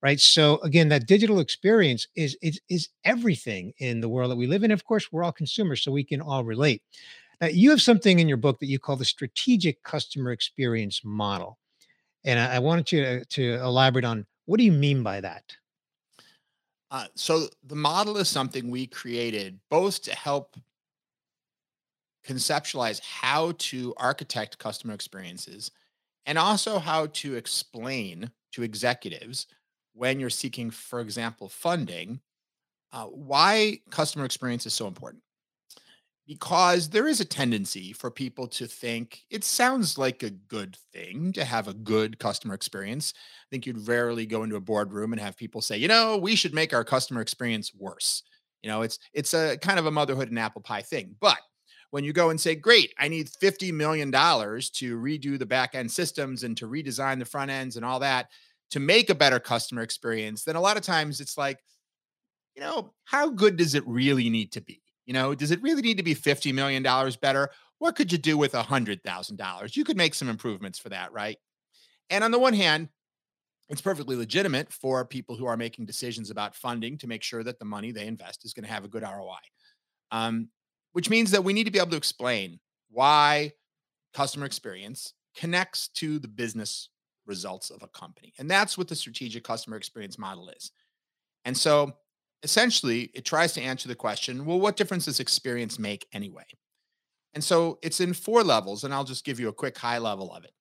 right? 0.02 0.20
So 0.20 0.58
again 0.58 0.90
that 0.90 1.08
digital 1.08 1.40
experience 1.40 2.08
is 2.16 2.38
is, 2.44 2.62
is 2.70 2.90
everything 3.06 3.74
in 3.80 4.02
the 4.02 4.10
world 4.10 4.30
that 4.30 4.36
we 4.36 4.46
live 4.46 4.64
in. 4.64 4.70
Of 4.70 4.86
course 4.86 5.12
we're 5.12 5.24
all 5.24 5.32
consumers 5.32 5.82
so 5.82 5.92
we 5.92 6.04
can 6.04 6.22
all 6.22 6.44
relate. 6.44 6.84
Now 7.42 7.48
you 7.48 7.72
have 7.72 7.82
something 7.82 8.20
in 8.20 8.28
your 8.28 8.38
book 8.38 8.60
that 8.60 8.68
you 8.68 8.78
call 8.78 8.98
the 8.98 9.06
strategic 9.06 9.82
customer 9.82 10.32
experience 10.32 11.02
model 11.04 11.58
and 12.26 12.40
i, 12.40 12.56
I 12.56 12.60
wanted 12.60 12.92
you 12.92 13.04
to, 13.04 13.26
to 13.26 13.54
elaborate 13.62 14.06
on 14.06 14.26
what 14.46 14.58
do 14.58 14.64
you 14.64 14.72
mean 14.72 15.04
by 15.04 15.22
that? 15.22 15.56
Uh, 16.92 17.08
so 17.16 17.48
the 17.64 17.76
model 17.76 18.18
is 18.18 18.30
something 18.30 18.70
we 18.70 18.88
created 18.88 19.60
both 19.70 20.02
to 20.04 20.16
help 20.16 20.56
conceptualize 22.26 23.02
how 23.02 23.54
to 23.58 23.94
architect 23.98 24.58
customer 24.58 24.94
experiences 24.94 25.72
and 26.26 26.38
also 26.38 26.80
how 26.80 27.08
to 27.08 27.36
explain 27.36 28.30
to 28.52 28.64
executives 28.64 29.48
when 29.94 30.20
you're 30.20 30.30
seeking, 30.30 30.72
for 30.72 31.00
example, 31.00 31.50
funding, 31.50 32.20
uh, 32.92 33.06
why 33.06 33.80
customer 33.92 34.26
experience 34.26 34.66
is 34.66 34.74
so 34.74 34.88
important 34.88 35.22
because 36.28 36.90
there 36.90 37.08
is 37.08 37.20
a 37.20 37.26
tendency 37.26 37.94
for 37.94 38.10
people 38.10 38.48
to 38.48 38.66
think 38.66 39.22
it 39.30 39.44
sounds 39.44 39.98
like 39.98 40.24
a 40.24 40.30
good 40.32 40.76
thing 40.92 41.32
to 41.34 41.46
have 41.46 41.68
a 41.68 41.74
good 41.74 42.18
customer 42.20 42.54
experience. 42.56 43.14
I 43.16 43.48
think 43.52 43.66
you'd 43.66 43.88
rarely 43.88 44.26
go 44.26 44.44
into 44.44 44.56
a 44.56 44.62
boardroom 44.62 45.14
and 45.14 45.22
have 45.22 45.38
people 45.38 45.62
say, 45.62 45.78
you 45.78 45.88
know, 45.88 46.18
we 46.18 46.36
should 46.36 46.54
make 46.54 46.74
our 46.74 46.84
customer 46.84 47.22
experience 47.22 47.74
worse. 47.76 48.24
You 48.64 48.70
know, 48.70 48.82
it's 48.82 48.98
it's 49.14 49.34
a 49.34 49.58
kind 49.58 49.78
of 49.78 49.86
a 49.86 49.92
motherhood 49.92 50.30
and 50.30 50.40
apple 50.40 50.62
pie 50.62 50.82
thing. 50.82 51.16
But 51.20 51.40
when 51.92 52.04
you 52.04 52.14
go 52.14 52.30
and 52.32 52.42
say, 52.42 52.56
great, 52.56 52.94
I 52.98 53.08
need 53.08 53.30
$50 53.30 53.72
million 53.72 54.12
to 54.12 54.18
redo 55.00 55.38
the 55.40 55.46
back 55.46 55.76
end 55.76 55.92
systems 55.92 56.44
and 56.44 56.58
to 56.58 56.68
redesign 56.68 57.20
the 57.20 57.26
front 57.26 57.52
ends 57.52 57.76
and 57.78 57.86
all 57.86 58.00
that 58.00 58.30
to 58.72 58.80
make 58.80 59.10
a 59.10 59.16
better 59.16 59.40
customer 59.40 59.84
experience, 59.84 60.44
then 60.44 60.56
a 60.56 60.62
lot 60.62 60.76
of 60.78 60.84
times 60.84 61.22
it's 61.22 61.38
like, 61.38 61.60
you 62.56 62.62
know, 62.62 62.94
how 63.06 63.30
good 63.30 63.58
does 63.58 63.76
it 63.76 63.84
really 63.88 64.30
need 64.30 64.52
to 64.54 64.62
be? 64.62 64.82
You 65.06 65.14
know, 65.14 65.36
does 65.36 65.52
it 65.52 65.62
really 65.62 65.82
need 65.82 65.98
to 65.98 66.04
be 66.04 66.16
$50 66.16 66.54
million 66.54 66.84
better? 67.22 67.50
What 67.78 67.96
could 67.96 68.12
you 68.12 68.18
do 68.18 68.38
with 68.38 68.54
$100,000? 68.54 69.76
You 69.76 69.84
could 69.84 69.98
make 69.98 70.14
some 70.14 70.30
improvements 70.30 70.80
for 70.80 70.90
that, 70.90 71.12
right? 71.14 71.38
And 72.10 72.24
on 72.24 72.32
the 72.32 72.40
one 72.40 72.54
hand, 72.54 72.90
it's 73.70 73.82
perfectly 73.82 74.16
legitimate 74.16 74.72
for 74.72 75.06
people 75.06 75.36
who 75.36 75.46
are 75.46 75.58
making 75.58 75.86
decisions 75.86 76.30
about 76.30 76.56
funding 76.56 76.98
to 77.00 77.08
make 77.08 77.24
sure 77.24 77.44
that 77.44 77.60
the 77.60 77.66
money 77.66 77.92
they 77.92 78.08
invest 78.08 78.46
is 78.46 78.54
going 78.54 78.66
to 78.66 78.72
have 78.72 78.86
a 78.86 78.88
good 78.88 79.04
ROI. 79.04 79.38
Um, 80.12 80.50
which 80.94 81.10
means 81.10 81.32
that 81.32 81.44
we 81.44 81.52
need 81.52 81.66
to 81.66 81.72
be 81.72 81.80
able 81.80 81.90
to 81.92 81.98
explain 81.98 82.60
why 82.90 83.52
customer 84.14 84.46
experience 84.46 85.14
connects 85.36 85.90
to 85.90 86.20
the 86.20 86.28
business 86.28 86.90
results 87.26 87.70
of 87.70 87.84
a 87.84 87.88
company. 87.88 88.34
And 88.40 88.50
that's 88.50 88.78
what 88.78 88.88
the 88.88 88.96
strategic 88.96 89.44
customer 89.44 89.76
experience 89.76 90.18
model 90.18 90.50
is. 90.50 90.72
And 91.44 91.58
so 91.58 91.94
essentially 92.46 93.10
it 93.14 93.26
tries 93.26 93.52
to 93.54 93.62
answer 93.62 93.88
the 93.88 93.96
question 93.96 94.46
well 94.46 94.60
what 94.60 94.78
difference 94.78 95.06
does 95.06 95.20
experience 95.20 95.78
make 95.80 96.08
anyway? 96.14 96.46
And 97.34 97.44
so 97.44 97.80
it's 97.82 98.00
in 98.00 98.14
four 98.14 98.44
levels 98.44 98.84
and 98.84 98.94
i'll 98.94 99.04
just 99.04 99.26
give 99.26 99.40
you 99.40 99.50
a 99.50 99.54
quick 99.54 99.78
high 99.78 99.98
level 99.98 100.32
of 100.32 100.46
it. 100.46 100.54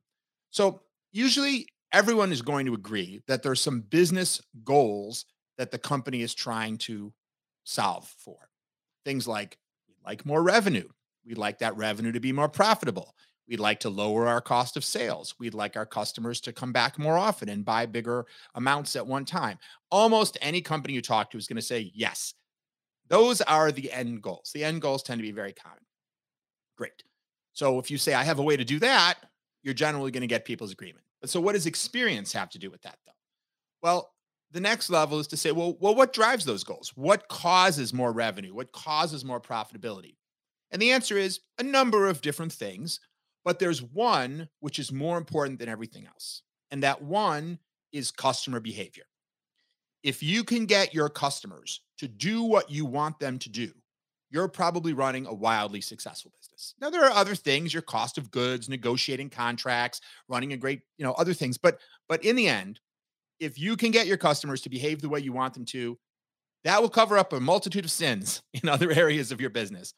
So 0.50 0.80
usually 1.12 1.68
everyone 1.92 2.32
is 2.32 2.42
going 2.42 2.66
to 2.66 2.74
agree 2.74 3.20
that 3.28 3.42
there's 3.42 3.60
some 3.60 3.82
business 3.82 4.40
goals 4.64 5.26
that 5.58 5.70
the 5.70 5.78
company 5.78 6.22
is 6.22 6.34
trying 6.34 6.78
to 6.78 7.12
solve 7.64 8.12
for. 8.18 8.48
Things 9.04 9.28
like 9.28 9.58
we'd 9.86 10.04
like 10.04 10.26
more 10.26 10.42
revenue. 10.42 10.88
We'd 11.26 11.38
like 11.38 11.58
that 11.58 11.76
revenue 11.76 12.12
to 12.12 12.20
be 12.20 12.32
more 12.32 12.48
profitable 12.48 13.14
We'd 13.46 13.60
like 13.60 13.80
to 13.80 13.90
lower 13.90 14.26
our 14.26 14.40
cost 14.40 14.76
of 14.76 14.84
sales. 14.84 15.34
We'd 15.38 15.54
like 15.54 15.76
our 15.76 15.84
customers 15.86 16.40
to 16.42 16.52
come 16.52 16.72
back 16.72 16.98
more 16.98 17.18
often 17.18 17.48
and 17.48 17.64
buy 17.64 17.86
bigger 17.86 18.26
amounts 18.54 18.96
at 18.96 19.06
one 19.06 19.24
time. 19.24 19.58
Almost 19.90 20.38
any 20.40 20.60
company 20.62 20.94
you 20.94 21.02
talk 21.02 21.30
to 21.30 21.38
is 21.38 21.46
going 21.46 21.56
to 21.56 21.62
say, 21.62 21.90
yes, 21.94 22.34
those 23.08 23.40
are 23.42 23.70
the 23.70 23.92
end 23.92 24.22
goals. 24.22 24.50
The 24.54 24.64
end 24.64 24.80
goals 24.80 25.02
tend 25.02 25.18
to 25.18 25.22
be 25.22 25.32
very 25.32 25.52
common. 25.52 25.84
Great. 26.78 27.04
So 27.52 27.78
if 27.78 27.90
you 27.90 27.98
say, 27.98 28.14
I 28.14 28.24
have 28.24 28.38
a 28.38 28.42
way 28.42 28.56
to 28.56 28.64
do 28.64 28.78
that, 28.80 29.14
you're 29.62 29.74
generally 29.74 30.10
going 30.10 30.22
to 30.22 30.26
get 30.26 30.44
people's 30.44 30.72
agreement. 30.72 31.04
But 31.20 31.30
so 31.30 31.40
what 31.40 31.52
does 31.52 31.66
experience 31.66 32.32
have 32.32 32.50
to 32.50 32.58
do 32.58 32.70
with 32.70 32.82
that, 32.82 32.98
though? 33.06 33.12
Well, 33.82 34.10
the 34.50 34.60
next 34.60 34.88
level 34.88 35.18
is 35.18 35.26
to 35.28 35.36
say, 35.36 35.52
well, 35.52 35.76
well, 35.80 35.94
what 35.94 36.12
drives 36.12 36.44
those 36.44 36.64
goals? 36.64 36.92
What 36.94 37.28
causes 37.28 37.92
more 37.92 38.12
revenue? 38.12 38.54
What 38.54 38.72
causes 38.72 39.24
more 39.24 39.40
profitability? 39.40 40.16
And 40.70 40.80
the 40.80 40.92
answer 40.92 41.16
is 41.16 41.40
a 41.58 41.62
number 41.62 42.08
of 42.08 42.20
different 42.20 42.52
things, 42.52 43.00
but 43.44 43.58
there's 43.58 43.82
one 43.82 44.48
which 44.60 44.78
is 44.78 44.92
more 44.92 45.18
important 45.18 45.58
than 45.58 45.68
everything 45.68 46.06
else. 46.06 46.42
And 46.70 46.82
that 46.82 47.02
one 47.02 47.58
is 47.92 48.10
customer 48.10 48.60
behavior. 48.60 49.04
If 50.02 50.22
you 50.22 50.44
can 50.44 50.66
get 50.66 50.94
your 50.94 51.08
customers 51.08 51.80
to 51.98 52.08
do 52.08 52.42
what 52.42 52.70
you 52.70 52.84
want 52.84 53.18
them 53.20 53.38
to 53.38 53.48
do, 53.48 53.70
you're 54.30 54.48
probably 54.48 54.92
running 54.92 55.26
a 55.26 55.32
wildly 55.32 55.80
successful 55.80 56.32
business. 56.38 56.74
Now 56.80 56.90
there 56.90 57.04
are 57.04 57.10
other 57.10 57.34
things, 57.34 57.72
your 57.72 57.82
cost 57.82 58.18
of 58.18 58.30
goods, 58.30 58.68
negotiating 58.68 59.30
contracts, 59.30 60.00
running 60.28 60.52
a 60.52 60.56
great, 60.56 60.80
you 60.98 61.04
know, 61.04 61.12
other 61.12 61.32
things, 61.32 61.56
but 61.56 61.78
but 62.08 62.24
in 62.24 62.36
the 62.36 62.48
end, 62.48 62.80
if 63.40 63.58
you 63.58 63.76
can 63.76 63.90
get 63.90 64.06
your 64.06 64.16
customers 64.16 64.60
to 64.62 64.70
behave 64.70 65.00
the 65.00 65.08
way 65.08 65.20
you 65.20 65.32
want 65.32 65.54
them 65.54 65.64
to, 65.66 65.98
that 66.64 66.80
will 66.82 66.88
cover 66.88 67.16
up 67.16 67.32
a 67.32 67.40
multitude 67.40 67.84
of 67.84 67.90
sins 67.90 68.42
in 68.52 68.68
other 68.68 68.90
areas 68.90 69.30
of 69.30 69.40
your 69.40 69.50
business. 69.50 69.94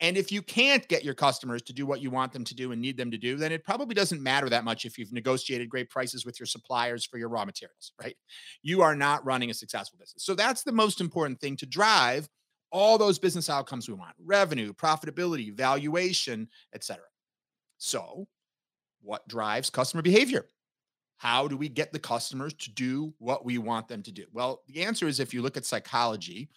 And 0.00 0.16
if 0.16 0.32
you 0.32 0.42
can't 0.42 0.86
get 0.88 1.04
your 1.04 1.14
customers 1.14 1.62
to 1.62 1.72
do 1.72 1.86
what 1.86 2.00
you 2.00 2.10
want 2.10 2.32
them 2.32 2.44
to 2.44 2.54
do 2.54 2.72
and 2.72 2.82
need 2.82 2.96
them 2.96 3.10
to 3.12 3.18
do, 3.18 3.36
then 3.36 3.52
it 3.52 3.64
probably 3.64 3.94
doesn't 3.94 4.22
matter 4.22 4.48
that 4.48 4.64
much 4.64 4.84
if 4.84 4.98
you've 4.98 5.12
negotiated 5.12 5.68
great 5.68 5.88
prices 5.88 6.26
with 6.26 6.38
your 6.40 6.46
suppliers 6.46 7.04
for 7.04 7.16
your 7.16 7.28
raw 7.28 7.44
materials, 7.44 7.92
right? 8.02 8.16
You 8.62 8.82
are 8.82 8.96
not 8.96 9.24
running 9.24 9.50
a 9.50 9.54
successful 9.54 9.98
business. 9.98 10.24
So 10.24 10.34
that's 10.34 10.64
the 10.64 10.72
most 10.72 11.00
important 11.00 11.40
thing 11.40 11.56
to 11.58 11.66
drive 11.66 12.28
all 12.72 12.98
those 12.98 13.20
business 13.20 13.48
outcomes 13.48 13.88
we 13.88 13.94
want 13.94 14.16
revenue, 14.18 14.72
profitability, 14.72 15.54
valuation, 15.54 16.48
etc. 16.74 17.04
So, 17.78 18.26
what 19.00 19.26
drives 19.28 19.70
customer 19.70 20.02
behavior? 20.02 20.46
How 21.18 21.46
do 21.46 21.56
we 21.56 21.68
get 21.68 21.92
the 21.92 22.00
customers 22.00 22.52
to 22.54 22.72
do 22.72 23.14
what 23.18 23.44
we 23.44 23.58
want 23.58 23.86
them 23.86 24.02
to 24.02 24.10
do? 24.10 24.24
Well, 24.32 24.62
the 24.66 24.82
answer 24.82 25.06
is 25.06 25.20
if 25.20 25.32
you 25.32 25.40
look 25.40 25.56
at 25.56 25.64
psychology, 25.64 26.50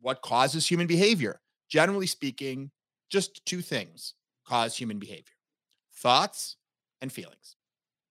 what 0.00 0.20
causes 0.20 0.66
human 0.66 0.86
behavior? 0.86 1.40
Generally 1.72 2.06
speaking, 2.06 2.70
just 3.08 3.46
two 3.46 3.62
things 3.62 4.12
cause 4.46 4.76
human 4.76 4.98
behavior 4.98 5.24
thoughts 5.94 6.56
and 7.00 7.12
feelings. 7.12 7.56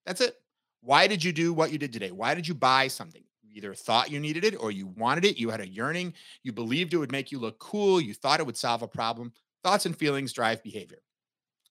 That's 0.06 0.22
it. 0.22 0.36
Why 0.82 1.08
did 1.08 1.24
you 1.24 1.32
do 1.32 1.53
what 1.53 1.72
you 1.72 1.77
did 1.77 1.94
today? 1.94 2.12
Why 2.12 2.34
did 2.34 2.48
you 2.48 2.56
buy 2.56 2.88
something? 2.88 3.22
You 3.44 3.58
either 3.58 3.74
thought 3.74 4.10
you 4.10 4.20
needed 4.20 4.46
it 4.46 4.56
or 4.56 4.72
you 4.72 4.88
wanted 4.88 5.25
it. 5.25 5.38
You 5.38 5.50
had 5.50 5.60
a 5.60 5.68
yearning. 5.68 6.13
You 6.41 6.53
believed 6.53 6.94
it 6.94 6.98
would 6.98 7.12
make 7.12 7.32
you 7.32 7.38
look 7.38 7.60
cool. 7.60 8.00
You 8.00 8.13
thought 8.13 8.39
it 8.39 8.46
would 8.46 8.58
solve 8.58 8.82
a 8.82 8.88
problem. 8.88 9.34
Thoughts 9.62 9.86
and 9.86 9.96
feelings 9.96 10.32
drive 10.32 10.63
behavior. 10.63 11.03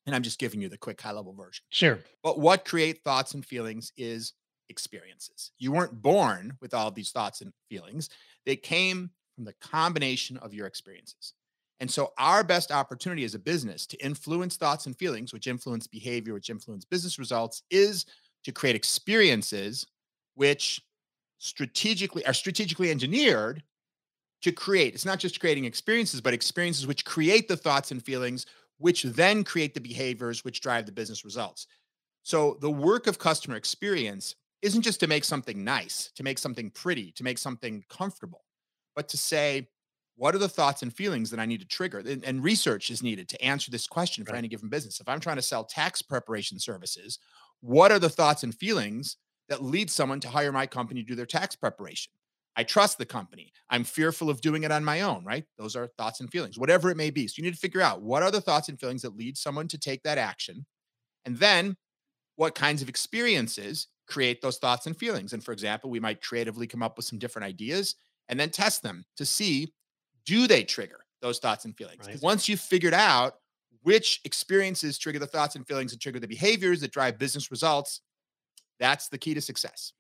And 0.06 0.14
I'm 0.14 0.23
just 0.23 0.38
giving 0.38 0.61
you 0.61 0.68
the 0.68 0.76
quick 0.76 1.00
high 1.00 1.12
level 1.12 1.32
version. 1.32 1.64
Sure. 1.70 1.99
But 2.23 2.38
what 2.38 2.66
create 2.66 3.02
thoughts 3.02 3.32
and 3.32 3.44
feelings 3.44 3.92
is 3.97 4.35
experiences. 4.68 5.52
You 5.59 5.73
weren't 5.73 6.02
born 6.02 6.59
with 6.61 6.75
all 6.75 6.90
these 6.90 7.11
thoughts 7.11 7.40
and 7.40 7.52
feelings. 7.70 8.11
They 8.44 8.56
came 8.56 9.11
from 9.35 9.47
the 9.47 9.54
combination 9.54 10.37
of 10.37 10.52
your 10.52 10.66
experiences. 10.66 11.32
And 11.80 11.90
so, 11.90 12.12
our 12.18 12.44
best 12.44 12.70
opportunity 12.70 13.25
as 13.25 13.34
a 13.34 13.38
business 13.38 13.87
to 13.87 13.96
influence 14.04 14.56
thoughts 14.56 14.87
and 14.87 14.96
feelings, 14.96 15.32
which 15.32 15.46
influence 15.46 15.87
behavior, 15.87 16.34
which 16.34 16.50
influence 16.50 16.84
business 16.84 17.18
results, 17.18 17.62
is 17.70 18.04
to 18.44 18.52
create 18.52 18.76
experiences 18.76 19.87
which 20.34 20.82
strategically 21.38 22.25
are 22.26 22.34
strategically 22.34 22.90
engineered 22.90 23.62
to 24.42 24.52
create. 24.52 24.94
It's 24.94 25.06
not 25.06 25.18
just 25.18 25.40
creating 25.40 25.64
experiences, 25.64 26.20
but 26.20 26.34
experiences 26.34 26.87
which 26.87 27.04
create 27.04 27.49
the 27.49 27.56
thoughts 27.56 27.90
and 27.90 28.02
feelings, 28.04 28.46
which 28.78 29.02
then 29.02 29.44
create 29.44 29.74
the 29.74 29.81
behaviors 29.81 30.44
which 30.44 30.61
drive 30.61 30.87
the 30.87 30.92
business 30.92 31.24
results. 31.24 31.66
So, 32.22 32.59
the 32.61 32.70
work 32.70 33.07
of 33.07 33.18
customer 33.18 33.57
experience 33.57 34.37
isn't 34.62 34.83
just 34.83 35.00
to 35.00 35.07
make 35.07 35.24
something 35.24 35.64
nice, 35.64 36.11
to 36.16 36.22
make 36.22 36.38
something 36.38 36.70
pretty, 36.70 37.12
to 37.12 37.24
make 37.24 37.38
something 37.38 37.83
comfortable, 37.88 38.44
but 38.94 39.09
to 39.09 39.16
say, 39.16 39.68
what 40.20 40.35
are 40.35 40.38
the 40.38 40.50
thoughts 40.50 40.83
and 40.83 40.94
feelings 40.94 41.30
that 41.30 41.40
I 41.40 41.46
need 41.46 41.61
to 41.61 41.66
trigger? 41.66 42.00
And, 42.00 42.22
and 42.26 42.44
research 42.44 42.90
is 42.90 43.02
needed 43.02 43.26
to 43.30 43.42
answer 43.42 43.70
this 43.70 43.87
question 43.87 44.22
for 44.22 44.33
right. 44.33 44.38
any 44.38 44.48
given 44.48 44.68
business. 44.68 45.00
If 45.00 45.09
I'm 45.09 45.18
trying 45.18 45.37
to 45.37 45.42
sell 45.42 45.64
tax 45.64 46.02
preparation 46.02 46.59
services, 46.59 47.18
what 47.62 47.90
are 47.90 47.98
the 47.98 48.11
thoughts 48.11 48.42
and 48.42 48.54
feelings 48.54 49.16
that 49.48 49.62
lead 49.62 49.90
someone 49.90 50.20
to 50.20 50.28
hire 50.28 50.52
my 50.52 50.66
company 50.66 51.02
to 51.02 51.09
do 51.09 51.14
their 51.14 51.24
tax 51.24 51.56
preparation? 51.56 52.12
I 52.54 52.64
trust 52.64 52.98
the 52.98 53.06
company. 53.06 53.50
I'm 53.70 53.83
fearful 53.83 54.28
of 54.28 54.42
doing 54.42 54.64
it 54.64 54.70
on 54.70 54.85
my 54.85 55.00
own, 55.00 55.24
right? 55.24 55.46
Those 55.56 55.74
are 55.74 55.88
thoughts 55.96 56.20
and 56.20 56.30
feelings, 56.30 56.59
whatever 56.59 56.90
it 56.90 56.98
may 56.98 57.09
be. 57.09 57.26
So 57.26 57.37
you 57.38 57.44
need 57.44 57.54
to 57.54 57.61
figure 57.61 57.80
out 57.80 58.02
what 58.02 58.22
are 58.22 58.30
the 58.30 58.42
thoughts 58.42 58.68
and 58.68 58.78
feelings 58.78 59.00
that 59.00 59.16
lead 59.16 59.38
someone 59.38 59.68
to 59.68 59.78
take 59.78 60.02
that 60.02 60.18
action. 60.18 60.66
And 61.24 61.38
then 61.38 61.78
what 62.37 62.54
kinds 62.54 62.83
of 62.83 62.90
experiences 62.90 63.87
create 64.06 64.42
those 64.42 64.59
thoughts 64.59 64.87
and 64.87 64.94
feelings. 64.94 65.33
And 65.33 65.42
for 65.42 65.52
example, 65.52 65.88
we 65.88 65.98
might 65.98 66.20
creatively 66.20 66.66
come 66.66 66.83
up 66.83 66.98
with 66.98 67.06
some 67.06 67.18
different 67.18 67.46
ideas 67.46 67.94
and 68.28 68.38
then 68.38 68.50
test 68.50 68.83
them 68.83 69.06
to 69.16 69.24
see 69.24 69.72
do 70.24 70.46
they 70.46 70.64
trigger 70.64 71.00
those 71.20 71.38
thoughts 71.38 71.64
and 71.64 71.76
feelings? 71.76 72.06
Right. 72.06 72.22
Once 72.22 72.48
you've 72.48 72.61
figured 72.61 72.94
out 72.94 73.35
which 73.83 74.20
experiences 74.24 74.98
trigger 74.98 75.18
the 75.18 75.26
thoughts 75.26 75.56
and 75.56 75.66
feelings 75.66 75.92
and 75.92 76.00
trigger 76.00 76.20
the 76.20 76.28
behaviors 76.28 76.80
that 76.80 76.92
drive 76.92 77.18
business 77.18 77.50
results, 77.50 78.00
that's 78.78 79.09
the 79.09 79.18
key 79.18 79.35
to 79.35 79.40
success. 79.40 79.92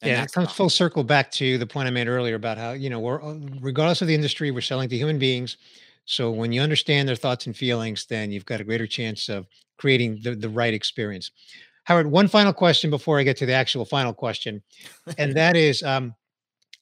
And 0.00 0.12
yeah, 0.12 0.22
it 0.22 0.32
comes 0.32 0.52
full 0.52 0.70
circle 0.70 1.02
back 1.02 1.30
to 1.32 1.58
the 1.58 1.66
point 1.66 1.88
I 1.88 1.90
made 1.90 2.06
earlier 2.06 2.36
about 2.36 2.56
how, 2.56 2.72
you 2.72 2.88
know, 2.88 3.00
we're 3.00 3.22
uh, 3.22 3.36
regardless 3.60 4.00
of 4.00 4.08
the 4.08 4.14
industry, 4.14 4.50
we're 4.50 4.60
selling 4.60 4.88
to 4.88 4.96
human 4.96 5.18
beings. 5.18 5.56
So 6.04 6.30
when 6.30 6.52
you 6.52 6.62
understand 6.62 7.08
their 7.08 7.16
thoughts 7.16 7.46
and 7.46 7.56
feelings, 7.56 8.06
then 8.06 8.30
you've 8.30 8.46
got 8.46 8.60
a 8.60 8.64
greater 8.64 8.86
chance 8.86 9.28
of 9.28 9.46
creating 9.76 10.20
the, 10.22 10.34
the 10.34 10.48
right 10.48 10.72
experience. 10.72 11.32
Howard, 11.84 12.06
one 12.06 12.28
final 12.28 12.52
question 12.52 12.90
before 12.90 13.18
I 13.18 13.24
get 13.24 13.36
to 13.38 13.46
the 13.46 13.52
actual 13.52 13.84
final 13.84 14.14
question. 14.14 14.62
And 15.18 15.34
that 15.36 15.56
is 15.56 15.82
um, 15.82 16.14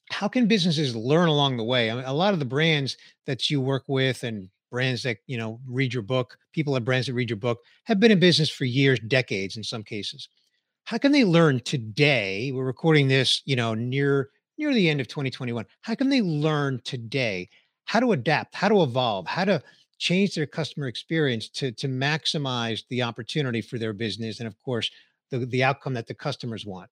how 0.09 0.27
can 0.27 0.47
businesses 0.47 0.95
learn 0.95 1.27
along 1.27 1.57
the 1.57 1.63
way? 1.63 1.91
I 1.91 1.95
mean, 1.95 2.05
a 2.05 2.13
lot 2.13 2.33
of 2.33 2.39
the 2.39 2.45
brands 2.45 2.97
that 3.25 3.49
you 3.49 3.59
work 3.61 3.83
with 3.87 4.23
and 4.23 4.49
brands 4.71 5.03
that 5.03 5.17
you 5.27 5.37
know 5.37 5.59
read 5.67 5.93
your 5.93 6.03
book, 6.03 6.37
people 6.53 6.75
at 6.75 6.85
brands 6.85 7.07
that 7.07 7.13
read 7.13 7.29
your 7.29 7.37
book 7.37 7.59
have 7.85 7.99
been 7.99 8.11
in 8.11 8.19
business 8.19 8.49
for 8.49 8.65
years, 8.65 8.99
decades 9.07 9.57
in 9.57 9.63
some 9.63 9.83
cases. 9.83 10.29
How 10.85 10.97
can 10.97 11.11
they 11.11 11.25
learn 11.25 11.59
today? 11.61 12.51
We're 12.53 12.65
recording 12.65 13.07
this, 13.07 13.41
you 13.45 13.55
know, 13.55 13.73
near 13.73 14.29
near 14.57 14.73
the 14.73 14.89
end 14.89 15.01
of 15.01 15.07
2021. 15.07 15.65
How 15.81 15.95
can 15.95 16.09
they 16.09 16.21
learn 16.21 16.81
today 16.83 17.49
how 17.85 17.99
to 17.99 18.11
adapt, 18.13 18.55
how 18.55 18.69
to 18.69 18.83
evolve, 18.83 19.27
how 19.27 19.45
to 19.45 19.61
change 19.99 20.35
their 20.35 20.45
customer 20.45 20.87
experience 20.87 21.49
to 21.49 21.71
to 21.73 21.87
maximize 21.87 22.83
the 22.89 23.01
opportunity 23.01 23.61
for 23.61 23.77
their 23.77 23.93
business 23.93 24.39
and 24.39 24.47
of 24.47 24.59
course 24.61 24.89
the 25.31 25.39
the 25.39 25.63
outcome 25.63 25.93
that 25.93 26.07
the 26.07 26.13
customers 26.13 26.65
want? 26.65 26.89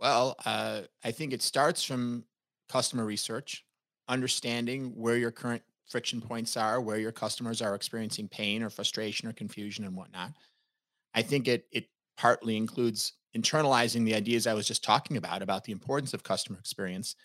Well, 0.00 0.36
uh, 0.44 0.82
I 1.04 1.10
think 1.10 1.32
it 1.32 1.42
starts 1.42 1.82
from 1.82 2.24
customer 2.68 3.04
research, 3.04 3.64
understanding 4.08 4.92
where 4.94 5.16
your 5.16 5.30
current 5.30 5.62
friction 5.88 6.20
points 6.20 6.56
are, 6.56 6.80
where 6.80 6.98
your 6.98 7.12
customers 7.12 7.62
are 7.62 7.74
experiencing 7.74 8.28
pain 8.28 8.62
or 8.62 8.70
frustration 8.70 9.28
or 9.28 9.32
confusion 9.32 9.84
and 9.84 9.96
whatnot. 9.96 10.32
I 11.14 11.22
think 11.22 11.48
it 11.48 11.66
it 11.72 11.86
partly 12.16 12.56
includes 12.56 13.14
internalizing 13.36 14.04
the 14.04 14.14
ideas 14.14 14.46
I 14.46 14.54
was 14.54 14.66
just 14.68 14.84
talking 14.84 15.16
about 15.16 15.42
about 15.42 15.64
the 15.64 15.72
importance 15.72 16.14
of 16.14 16.24
customer 16.24 16.58
experience. 16.58 17.16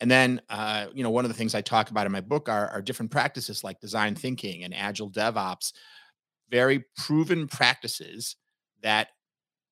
And 0.00 0.10
then, 0.10 0.42
uh, 0.50 0.88
you 0.94 1.04
know, 1.04 1.10
one 1.10 1.24
of 1.24 1.30
the 1.30 1.36
things 1.36 1.54
I 1.54 1.62
talk 1.62 1.90
about 1.90 2.06
in 2.06 2.12
my 2.12 2.20
book 2.22 2.48
are, 2.48 2.68
are 2.68 2.82
different 2.82 3.12
practices 3.12 3.64
like 3.64 3.80
design 3.80 4.14
thinking 4.16 4.64
and 4.64 4.74
agile 4.74 5.10
DevOps, 5.10 5.72
very 6.50 6.84
proven 6.96 7.46
practices 7.48 8.36
that 8.82 9.08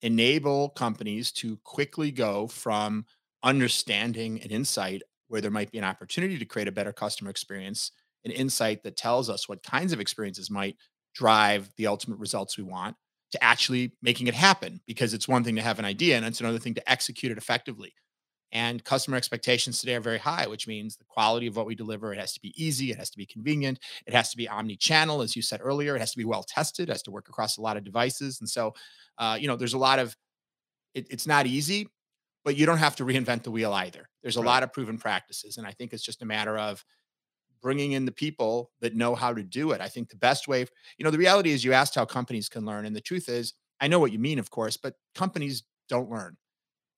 enable 0.02 0.70
companies 0.70 1.32
to 1.32 1.56
quickly 1.64 2.10
go 2.10 2.46
from 2.46 3.04
understanding 3.42 4.40
an 4.42 4.50
insight 4.50 5.02
where 5.28 5.40
there 5.40 5.50
might 5.50 5.70
be 5.70 5.78
an 5.78 5.84
opportunity 5.84 6.38
to 6.38 6.44
create 6.44 6.68
a 6.68 6.72
better 6.72 6.92
customer 6.92 7.30
experience, 7.30 7.92
an 8.24 8.30
insight 8.30 8.82
that 8.82 8.96
tells 8.96 9.28
us 9.28 9.48
what 9.48 9.62
kinds 9.62 9.92
of 9.92 10.00
experiences 10.00 10.50
might 10.50 10.76
drive 11.14 11.70
the 11.76 11.86
ultimate 11.86 12.18
results 12.18 12.56
we 12.56 12.64
want, 12.64 12.96
to 13.30 13.44
actually 13.44 13.92
making 14.02 14.26
it 14.26 14.34
happen. 14.34 14.80
Because 14.86 15.12
it's 15.14 15.28
one 15.28 15.44
thing 15.44 15.56
to 15.56 15.62
have 15.62 15.78
an 15.78 15.84
idea 15.84 16.16
and 16.16 16.24
it's 16.24 16.40
another 16.40 16.58
thing 16.58 16.74
to 16.74 16.90
execute 16.90 17.30
it 17.30 17.38
effectively. 17.38 17.92
And 18.52 18.82
customer 18.82 19.18
expectations 19.18 19.78
today 19.78 19.96
are 19.96 20.00
very 20.00 20.18
high, 20.18 20.46
which 20.46 20.66
means 20.66 20.96
the 20.96 21.04
quality 21.04 21.46
of 21.46 21.56
what 21.56 21.66
we 21.66 21.74
deliver, 21.74 22.14
it 22.14 22.18
has 22.18 22.32
to 22.32 22.40
be 22.40 22.54
easy, 22.56 22.90
it 22.90 22.96
has 22.96 23.10
to 23.10 23.18
be 23.18 23.26
convenient, 23.26 23.78
it 24.06 24.14
has 24.14 24.30
to 24.30 24.38
be 24.38 24.48
omni-channel, 24.48 25.20
as 25.20 25.36
you 25.36 25.42
said 25.42 25.60
earlier, 25.62 25.94
it 25.94 26.00
has 26.00 26.12
to 26.12 26.18
be 26.18 26.24
well 26.24 26.42
tested, 26.42 26.88
it 26.88 26.92
has 26.92 27.02
to 27.02 27.10
work 27.10 27.28
across 27.28 27.58
a 27.58 27.60
lot 27.60 27.76
of 27.76 27.84
devices. 27.84 28.40
And 28.40 28.48
so 28.48 28.72
uh, 29.18 29.36
you 29.40 29.48
know, 29.48 29.56
there's 29.56 29.74
a 29.74 29.78
lot 29.78 29.98
of 29.98 30.16
it, 30.94 31.06
it's 31.10 31.26
not 31.26 31.46
easy, 31.46 31.88
but 32.44 32.56
you 32.56 32.66
don't 32.66 32.78
have 32.78 32.96
to 32.96 33.04
reinvent 33.04 33.42
the 33.42 33.50
wheel 33.50 33.72
either. 33.72 34.08
There's 34.22 34.36
a 34.36 34.40
right. 34.40 34.46
lot 34.46 34.62
of 34.62 34.72
proven 34.72 34.98
practices, 34.98 35.56
and 35.56 35.66
I 35.66 35.72
think 35.72 35.92
it's 35.92 36.02
just 36.02 36.22
a 36.22 36.26
matter 36.26 36.56
of 36.58 36.84
bringing 37.60 37.92
in 37.92 38.04
the 38.04 38.12
people 38.12 38.70
that 38.80 38.94
know 38.94 39.14
how 39.14 39.32
to 39.34 39.42
do 39.42 39.72
it. 39.72 39.80
I 39.80 39.88
think 39.88 40.08
the 40.08 40.16
best 40.16 40.48
way, 40.48 40.60
you 40.96 41.04
know, 41.04 41.10
the 41.10 41.18
reality 41.18 41.50
is 41.50 41.64
you 41.64 41.72
asked 41.72 41.94
how 41.94 42.04
companies 42.04 42.48
can 42.48 42.64
learn. 42.64 42.86
And 42.86 42.94
the 42.94 43.00
truth 43.00 43.28
is, 43.28 43.54
I 43.80 43.88
know 43.88 43.98
what 43.98 44.12
you 44.12 44.18
mean, 44.18 44.38
of 44.38 44.50
course, 44.50 44.76
but 44.76 44.94
companies 45.14 45.64
don't 45.88 46.10
learn. 46.10 46.36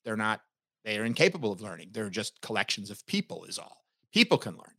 They're 0.04 0.16
not, 0.16 0.40
they 0.85 0.98
are 0.98 1.04
incapable 1.04 1.52
of 1.52 1.61
learning. 1.61 1.90
They're 1.92 2.11
just 2.11 2.40
collections 2.40 2.90
of 2.90 3.04
people, 3.06 3.44
is 3.44 3.59
all. 3.59 3.85
People 4.12 4.38
can 4.38 4.52
learn. 4.52 4.74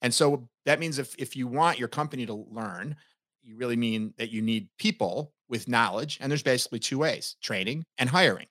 And 0.00 0.14
so 0.14 0.48
that 0.64 0.78
means 0.78 0.98
if, 0.98 1.14
if 1.18 1.34
you 1.36 1.46
want 1.46 1.78
your 1.78 1.88
company 1.88 2.26
to 2.26 2.46
learn, 2.50 2.96
you 3.42 3.56
really 3.56 3.76
mean 3.76 4.14
that 4.18 4.30
you 4.30 4.42
need 4.42 4.68
people 4.78 5.32
with 5.48 5.68
knowledge. 5.68 6.18
And 6.20 6.30
there's 6.30 6.42
basically 6.42 6.78
two 6.78 6.98
ways 6.98 7.36
training 7.42 7.84
and 7.98 8.08
hiring. 8.08 8.46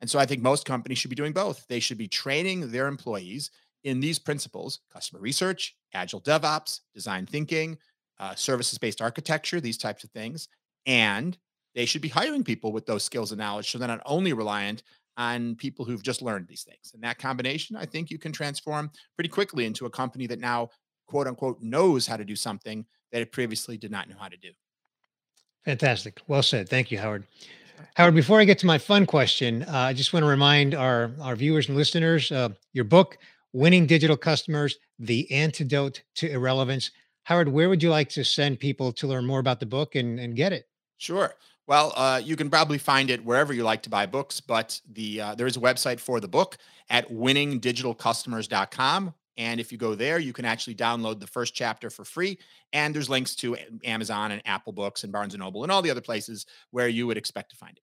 And 0.00 0.10
so 0.10 0.18
I 0.18 0.26
think 0.26 0.42
most 0.42 0.66
companies 0.66 0.98
should 0.98 1.10
be 1.10 1.16
doing 1.16 1.32
both. 1.32 1.64
They 1.68 1.80
should 1.80 1.98
be 1.98 2.08
training 2.08 2.70
their 2.70 2.88
employees 2.88 3.50
in 3.84 4.00
these 4.00 4.18
principles 4.18 4.80
customer 4.92 5.20
research, 5.20 5.76
agile 5.94 6.20
DevOps, 6.20 6.80
design 6.94 7.26
thinking, 7.26 7.78
uh, 8.18 8.34
services 8.34 8.78
based 8.78 9.00
architecture, 9.00 9.60
these 9.60 9.78
types 9.78 10.04
of 10.04 10.10
things. 10.10 10.48
And 10.86 11.36
they 11.74 11.84
should 11.84 12.02
be 12.02 12.08
hiring 12.08 12.44
people 12.44 12.72
with 12.72 12.86
those 12.86 13.04
skills 13.04 13.32
and 13.32 13.38
knowledge 13.38 13.70
so 13.70 13.78
they're 13.78 13.88
not 13.88 14.02
only 14.04 14.32
reliant 14.32 14.82
on 15.16 15.54
people 15.56 15.84
who've 15.84 16.02
just 16.02 16.22
learned 16.22 16.48
these 16.48 16.64
things. 16.64 16.92
And 16.94 17.02
that 17.02 17.18
combination, 17.18 17.76
I 17.76 17.84
think 17.84 18.10
you 18.10 18.18
can 18.18 18.32
transform 18.32 18.90
pretty 19.16 19.28
quickly 19.28 19.66
into 19.66 19.86
a 19.86 19.90
company 19.90 20.26
that 20.26 20.40
now, 20.40 20.70
quote 21.06 21.26
unquote, 21.26 21.60
knows 21.60 22.06
how 22.06 22.16
to 22.16 22.24
do 22.24 22.36
something 22.36 22.84
that 23.12 23.22
it 23.22 23.32
previously 23.32 23.76
did 23.76 23.90
not 23.90 24.08
know 24.08 24.16
how 24.18 24.28
to 24.28 24.36
do. 24.36 24.50
Fantastic. 25.64 26.20
Well 26.26 26.42
said. 26.42 26.68
Thank 26.68 26.90
you, 26.90 26.98
Howard. 26.98 27.26
Howard, 27.94 28.14
before 28.14 28.40
I 28.40 28.44
get 28.44 28.58
to 28.60 28.66
my 28.66 28.78
fun 28.78 29.06
question, 29.06 29.64
uh, 29.64 29.72
I 29.72 29.92
just 29.92 30.12
want 30.12 30.24
to 30.24 30.28
remind 30.28 30.74
our, 30.74 31.10
our 31.20 31.36
viewers 31.36 31.68
and 31.68 31.76
listeners 31.76 32.32
uh, 32.32 32.50
your 32.72 32.84
book, 32.84 33.18
Winning 33.52 33.86
Digital 33.86 34.16
Customers 34.16 34.78
The 34.98 35.30
Antidote 35.30 36.02
to 36.16 36.30
Irrelevance. 36.30 36.90
Howard, 37.24 37.48
where 37.48 37.68
would 37.68 37.82
you 37.82 37.90
like 37.90 38.08
to 38.10 38.24
send 38.24 38.58
people 38.58 38.92
to 38.92 39.06
learn 39.06 39.26
more 39.26 39.40
about 39.40 39.60
the 39.60 39.66
book 39.66 39.94
and, 39.94 40.18
and 40.18 40.34
get 40.34 40.52
it? 40.52 40.66
Sure. 40.96 41.34
Well, 41.66 41.92
uh, 41.96 42.20
you 42.22 42.36
can 42.36 42.50
probably 42.50 42.78
find 42.78 43.10
it 43.10 43.24
wherever 43.24 43.52
you 43.52 43.62
like 43.62 43.82
to 43.82 43.90
buy 43.90 44.06
books, 44.06 44.40
but 44.40 44.80
the 44.90 45.20
uh, 45.20 45.36
there 45.36 45.46
is 45.46 45.56
a 45.56 45.60
website 45.60 46.00
for 46.00 46.18
the 46.18 46.28
book 46.28 46.58
at 46.90 47.08
winningdigitalcustomers.com. 47.10 49.14
And 49.36 49.60
if 49.60 49.72
you 49.72 49.78
go 49.78 49.94
there, 49.94 50.18
you 50.18 50.32
can 50.32 50.44
actually 50.44 50.74
download 50.74 51.20
the 51.20 51.26
first 51.26 51.54
chapter 51.54 51.90
for 51.90 52.04
free. 52.04 52.38
And 52.72 52.94
there's 52.94 53.08
links 53.08 53.34
to 53.36 53.56
Amazon 53.84 54.32
and 54.32 54.42
Apple 54.44 54.72
Books 54.72 55.04
and 55.04 55.12
Barnes 55.12 55.34
and 55.34 55.42
Noble 55.42 55.62
and 55.62 55.72
all 55.72 55.82
the 55.82 55.90
other 55.90 56.00
places 56.00 56.46
where 56.70 56.88
you 56.88 57.06
would 57.06 57.16
expect 57.16 57.50
to 57.50 57.56
find 57.56 57.76
it. 57.76 57.82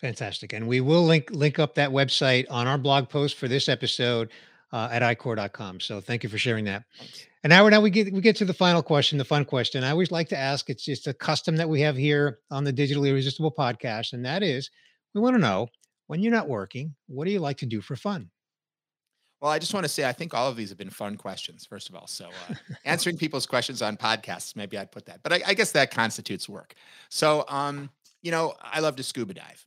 Fantastic. 0.00 0.54
And 0.54 0.66
we 0.66 0.80
will 0.80 1.04
link 1.04 1.30
link 1.30 1.58
up 1.58 1.74
that 1.74 1.90
website 1.90 2.46
on 2.48 2.66
our 2.66 2.78
blog 2.78 3.10
post 3.10 3.36
for 3.36 3.48
this 3.48 3.68
episode 3.68 4.30
uh, 4.72 4.88
at 4.90 5.02
iqor.com. 5.02 5.80
So 5.80 6.00
thank 6.00 6.22
you 6.22 6.30
for 6.30 6.38
sharing 6.38 6.64
that. 6.64 6.84
Thanks. 6.98 7.26
And 7.42 7.50
now, 7.50 7.66
now 7.68 7.80
we 7.80 7.90
get 7.90 8.12
we 8.12 8.20
get 8.20 8.36
to 8.36 8.44
the 8.44 8.54
final 8.54 8.82
question, 8.82 9.18
the 9.18 9.24
fun 9.24 9.44
question. 9.44 9.82
I 9.82 9.90
always 9.90 10.10
like 10.10 10.28
to 10.28 10.36
ask. 10.36 10.68
It's 10.68 10.84
just 10.84 11.06
a 11.06 11.14
custom 11.14 11.56
that 11.56 11.68
we 11.68 11.80
have 11.80 11.96
here 11.96 12.38
on 12.50 12.64
the 12.64 12.72
Digitally 12.72 13.08
Irresistible 13.08 13.52
podcast, 13.52 14.12
and 14.12 14.24
that 14.24 14.42
is, 14.42 14.70
we 15.14 15.20
want 15.20 15.34
to 15.36 15.40
know 15.40 15.68
when 16.06 16.20
you're 16.20 16.32
not 16.32 16.48
working, 16.48 16.94
what 17.06 17.24
do 17.24 17.30
you 17.30 17.40
like 17.40 17.58
to 17.58 17.66
do 17.66 17.80
for 17.80 17.96
fun? 17.96 18.30
Well, 19.40 19.50
I 19.50 19.58
just 19.58 19.72
want 19.72 19.84
to 19.84 19.88
say 19.88 20.04
I 20.04 20.12
think 20.12 20.34
all 20.34 20.48
of 20.48 20.56
these 20.56 20.68
have 20.68 20.76
been 20.76 20.90
fun 20.90 21.16
questions. 21.16 21.64
First 21.64 21.88
of 21.88 21.94
all, 21.94 22.06
so 22.06 22.28
uh, 22.48 22.54
answering 22.84 23.16
people's 23.16 23.46
questions 23.46 23.80
on 23.80 23.96
podcasts, 23.96 24.54
maybe 24.54 24.76
I'd 24.76 24.92
put 24.92 25.06
that, 25.06 25.20
but 25.22 25.32
I, 25.32 25.40
I 25.46 25.54
guess 25.54 25.72
that 25.72 25.90
constitutes 25.90 26.48
work. 26.48 26.74
So, 27.08 27.44
um, 27.48 27.90
you 28.22 28.30
know, 28.30 28.54
I 28.60 28.80
love 28.80 28.96
to 28.96 29.02
scuba 29.02 29.34
dive. 29.34 29.64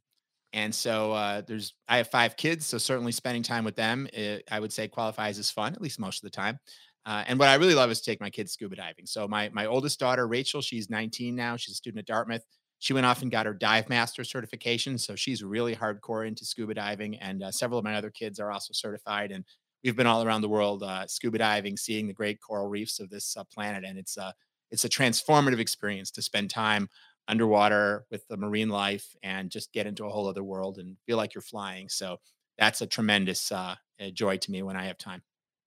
And 0.56 0.74
so 0.74 1.14
uh, 1.14 1.42
there's, 1.42 1.74
I 1.88 1.98
have 1.98 2.10
five 2.10 2.38
kids, 2.38 2.68
so 2.68 2.78
certainly 2.78 3.12
spending 3.12 3.42
time 3.42 3.64
with 3.64 3.76
them, 3.76 4.08
it, 4.14 4.44
eh, 4.48 4.56
I 4.56 4.60
would 4.60 4.72
say 4.72 4.88
qualifies 4.88 5.40
as 5.40 5.50
fun, 5.50 5.74
at 5.74 5.82
least 5.82 6.00
most 6.00 6.24
of 6.24 6.30
the 6.30 6.36
time. 6.36 6.60
Uh, 7.06 7.24
and 7.28 7.40
what 7.40 7.50
I 7.50 7.56
really 7.56 7.74
love 7.74 7.90
is 7.90 8.00
to 8.00 8.06
take 8.12 8.22
my 8.22 8.30
kids 8.30 8.54
scuba 8.54 8.76
diving. 8.76 9.06
So 9.06 9.28
my 9.28 9.50
my 9.50 9.66
oldest 9.66 10.00
daughter, 10.00 10.28
Rachel, 10.28 10.62
she's 10.62 10.90
19 10.90 11.36
now. 11.36 11.58
She's 11.58 11.74
a 11.74 11.76
student 11.76 12.00
at 12.00 12.06
Dartmouth. 12.06 12.44
She 12.80 12.94
went 12.94 13.06
off 13.06 13.22
and 13.22 13.32
got 13.32 13.46
her 13.46 13.54
dive 13.54 13.90
master 13.90 14.24
certification. 14.24 14.98
So 14.98 15.16
she's 15.16 15.44
really 15.44 15.76
hardcore 15.76 16.28
into 16.28 16.46
scuba 16.46 16.74
diving. 16.74 17.16
And 17.18 17.44
uh, 17.44 17.52
several 17.52 17.80
of 17.80 17.86
my 17.86 17.96
other 17.96 18.10
kids 18.10 18.40
are 18.40 18.52
also 18.52 18.72
certified. 18.74 19.32
And 19.32 19.44
we've 19.84 19.96
been 19.96 20.08
all 20.08 20.24
around 20.24 20.42
the 20.42 20.50
world 20.50 20.84
uh, 20.84 21.08
scuba 21.08 21.38
diving, 21.38 21.78
seeing 21.78 22.08
the 22.08 22.14
great 22.14 22.40
coral 22.42 22.68
reefs 22.68 23.00
of 23.00 23.10
this 23.10 23.36
uh, 23.38 23.44
planet. 23.46 23.84
And 23.84 23.98
it's 23.98 24.18
a 24.18 24.24
uh, 24.26 24.32
it's 24.72 24.86
a 24.86 24.90
transformative 24.90 25.60
experience 25.60 26.10
to 26.12 26.22
spend 26.24 26.50
time 26.50 26.90
underwater 27.28 28.06
with 28.10 28.28
the 28.28 28.38
marine 28.38 28.70
life 28.70 29.16
and 29.22 29.52
just 29.52 29.72
get 29.72 29.86
into 29.86 30.06
a 30.06 30.10
whole 30.10 30.28
other 30.28 30.44
world 30.44 30.80
and 30.80 30.98
feel 31.06 31.16
like 31.16 31.36
you're 31.36 31.44
flying. 31.44 31.90
So 31.90 32.18
that's 32.58 32.82
a 32.82 32.88
tremendous 32.88 33.52
uh, 33.52 33.76
joy 34.14 34.38
to 34.38 34.52
me 34.52 34.64
when 34.64 34.76
I 34.76 34.86
have 34.86 34.98
time. 34.98 35.22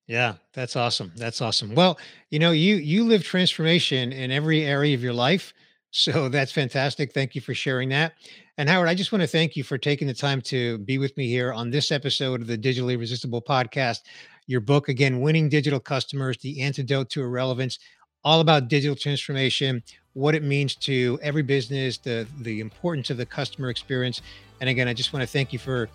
Yeah, 0.06 0.36
that's 0.52 0.76
awesome. 0.76 1.12
That's 1.16 1.40
awesome. 1.40 1.74
Well, 1.74 1.98
you 2.30 2.38
know, 2.38 2.52
you 2.52 2.76
you 2.76 3.04
live 3.04 3.24
transformation 3.24 4.12
in 4.12 4.30
every 4.30 4.62
area 4.62 4.94
of 4.94 5.02
your 5.02 5.12
life. 5.12 5.52
So 5.90 6.28
that's 6.28 6.52
fantastic. 6.52 7.12
Thank 7.12 7.34
you 7.34 7.40
for 7.40 7.54
sharing 7.54 7.88
that. 7.90 8.14
And 8.58 8.68
Howard, 8.68 8.88
I 8.88 8.94
just 8.94 9.12
want 9.12 9.22
to 9.22 9.28
thank 9.28 9.56
you 9.56 9.64
for 9.64 9.78
taking 9.78 10.06
the 10.06 10.14
time 10.14 10.40
to 10.42 10.78
be 10.78 10.98
with 10.98 11.16
me 11.16 11.28
here 11.28 11.52
on 11.52 11.70
this 11.70 11.90
episode 11.90 12.40
of 12.40 12.46
the 12.46 12.58
Digitally 12.58 12.98
Resistible 12.98 13.42
podcast. 13.42 14.00
Your 14.46 14.60
book, 14.60 14.88
again, 14.88 15.20
Winning 15.20 15.48
Digital 15.48 15.80
Customers, 15.80 16.38
The 16.38 16.62
Antidote 16.62 17.10
to 17.10 17.22
Irrelevance, 17.22 17.78
all 18.24 18.40
about 18.40 18.68
digital 18.68 18.96
transformation, 18.96 19.82
what 20.14 20.34
it 20.34 20.42
means 20.42 20.74
to 20.76 21.18
every 21.22 21.42
business, 21.42 21.98
the, 21.98 22.26
the 22.40 22.60
importance 22.60 23.10
of 23.10 23.16
the 23.16 23.26
customer 23.26 23.70
experience. 23.70 24.22
And 24.60 24.70
again, 24.70 24.88
I 24.88 24.94
just 24.94 25.12
want 25.12 25.22
to 25.22 25.26
thank 25.26 25.52
you 25.52 25.58
for 25.58 25.88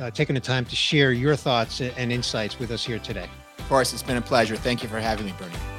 uh, 0.00 0.10
taking 0.10 0.34
the 0.34 0.40
time 0.40 0.64
to 0.66 0.76
share 0.76 1.12
your 1.12 1.36
thoughts 1.36 1.80
and 1.80 2.12
insights 2.12 2.58
with 2.58 2.70
us 2.70 2.84
here 2.84 2.98
today. 2.98 3.28
Of 3.58 3.68
course, 3.68 3.92
it's 3.92 4.02
been 4.02 4.16
a 4.16 4.22
pleasure. 4.22 4.56
Thank 4.56 4.82
you 4.82 4.88
for 4.88 5.00
having 5.00 5.26
me, 5.26 5.34
Bernie. 5.38 5.71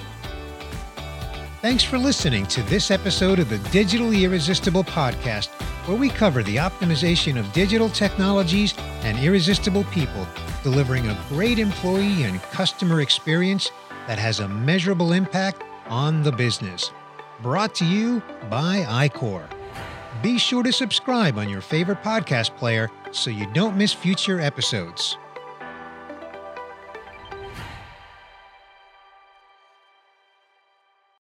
Thanks 1.63 1.81
for 1.85 1.97
listening 1.97 2.45
to 2.47 2.61
this 2.63 2.91
episode 2.91 3.39
of 3.39 3.47
the 3.47 3.55
Digitally 3.69 4.23
Irresistible 4.23 4.83
podcast, 4.83 5.47
where 5.87 5.95
we 5.95 6.09
cover 6.09 6.43
the 6.43 6.57
optimization 6.57 7.39
of 7.39 7.53
digital 7.53 7.87
technologies 7.87 8.73
and 9.03 9.17
irresistible 9.17 9.85
people, 9.85 10.27
delivering 10.61 11.07
a 11.07 11.17
great 11.29 11.59
employee 11.59 12.23
and 12.23 12.41
customer 12.41 12.99
experience 12.99 13.71
that 14.07 14.19
has 14.19 14.41
a 14.41 14.47
measurable 14.49 15.13
impact 15.13 15.63
on 15.87 16.21
the 16.21 16.33
business. 16.33 16.91
Brought 17.41 17.73
to 17.75 17.85
you 17.85 18.21
by 18.49 18.83
iQor. 19.07 19.49
Be 20.21 20.37
sure 20.37 20.63
to 20.63 20.73
subscribe 20.73 21.37
on 21.37 21.47
your 21.47 21.61
favorite 21.61 22.03
podcast 22.03 22.57
player 22.57 22.91
so 23.11 23.29
you 23.29 23.47
don't 23.53 23.77
miss 23.77 23.93
future 23.93 24.41
episodes. 24.41 25.17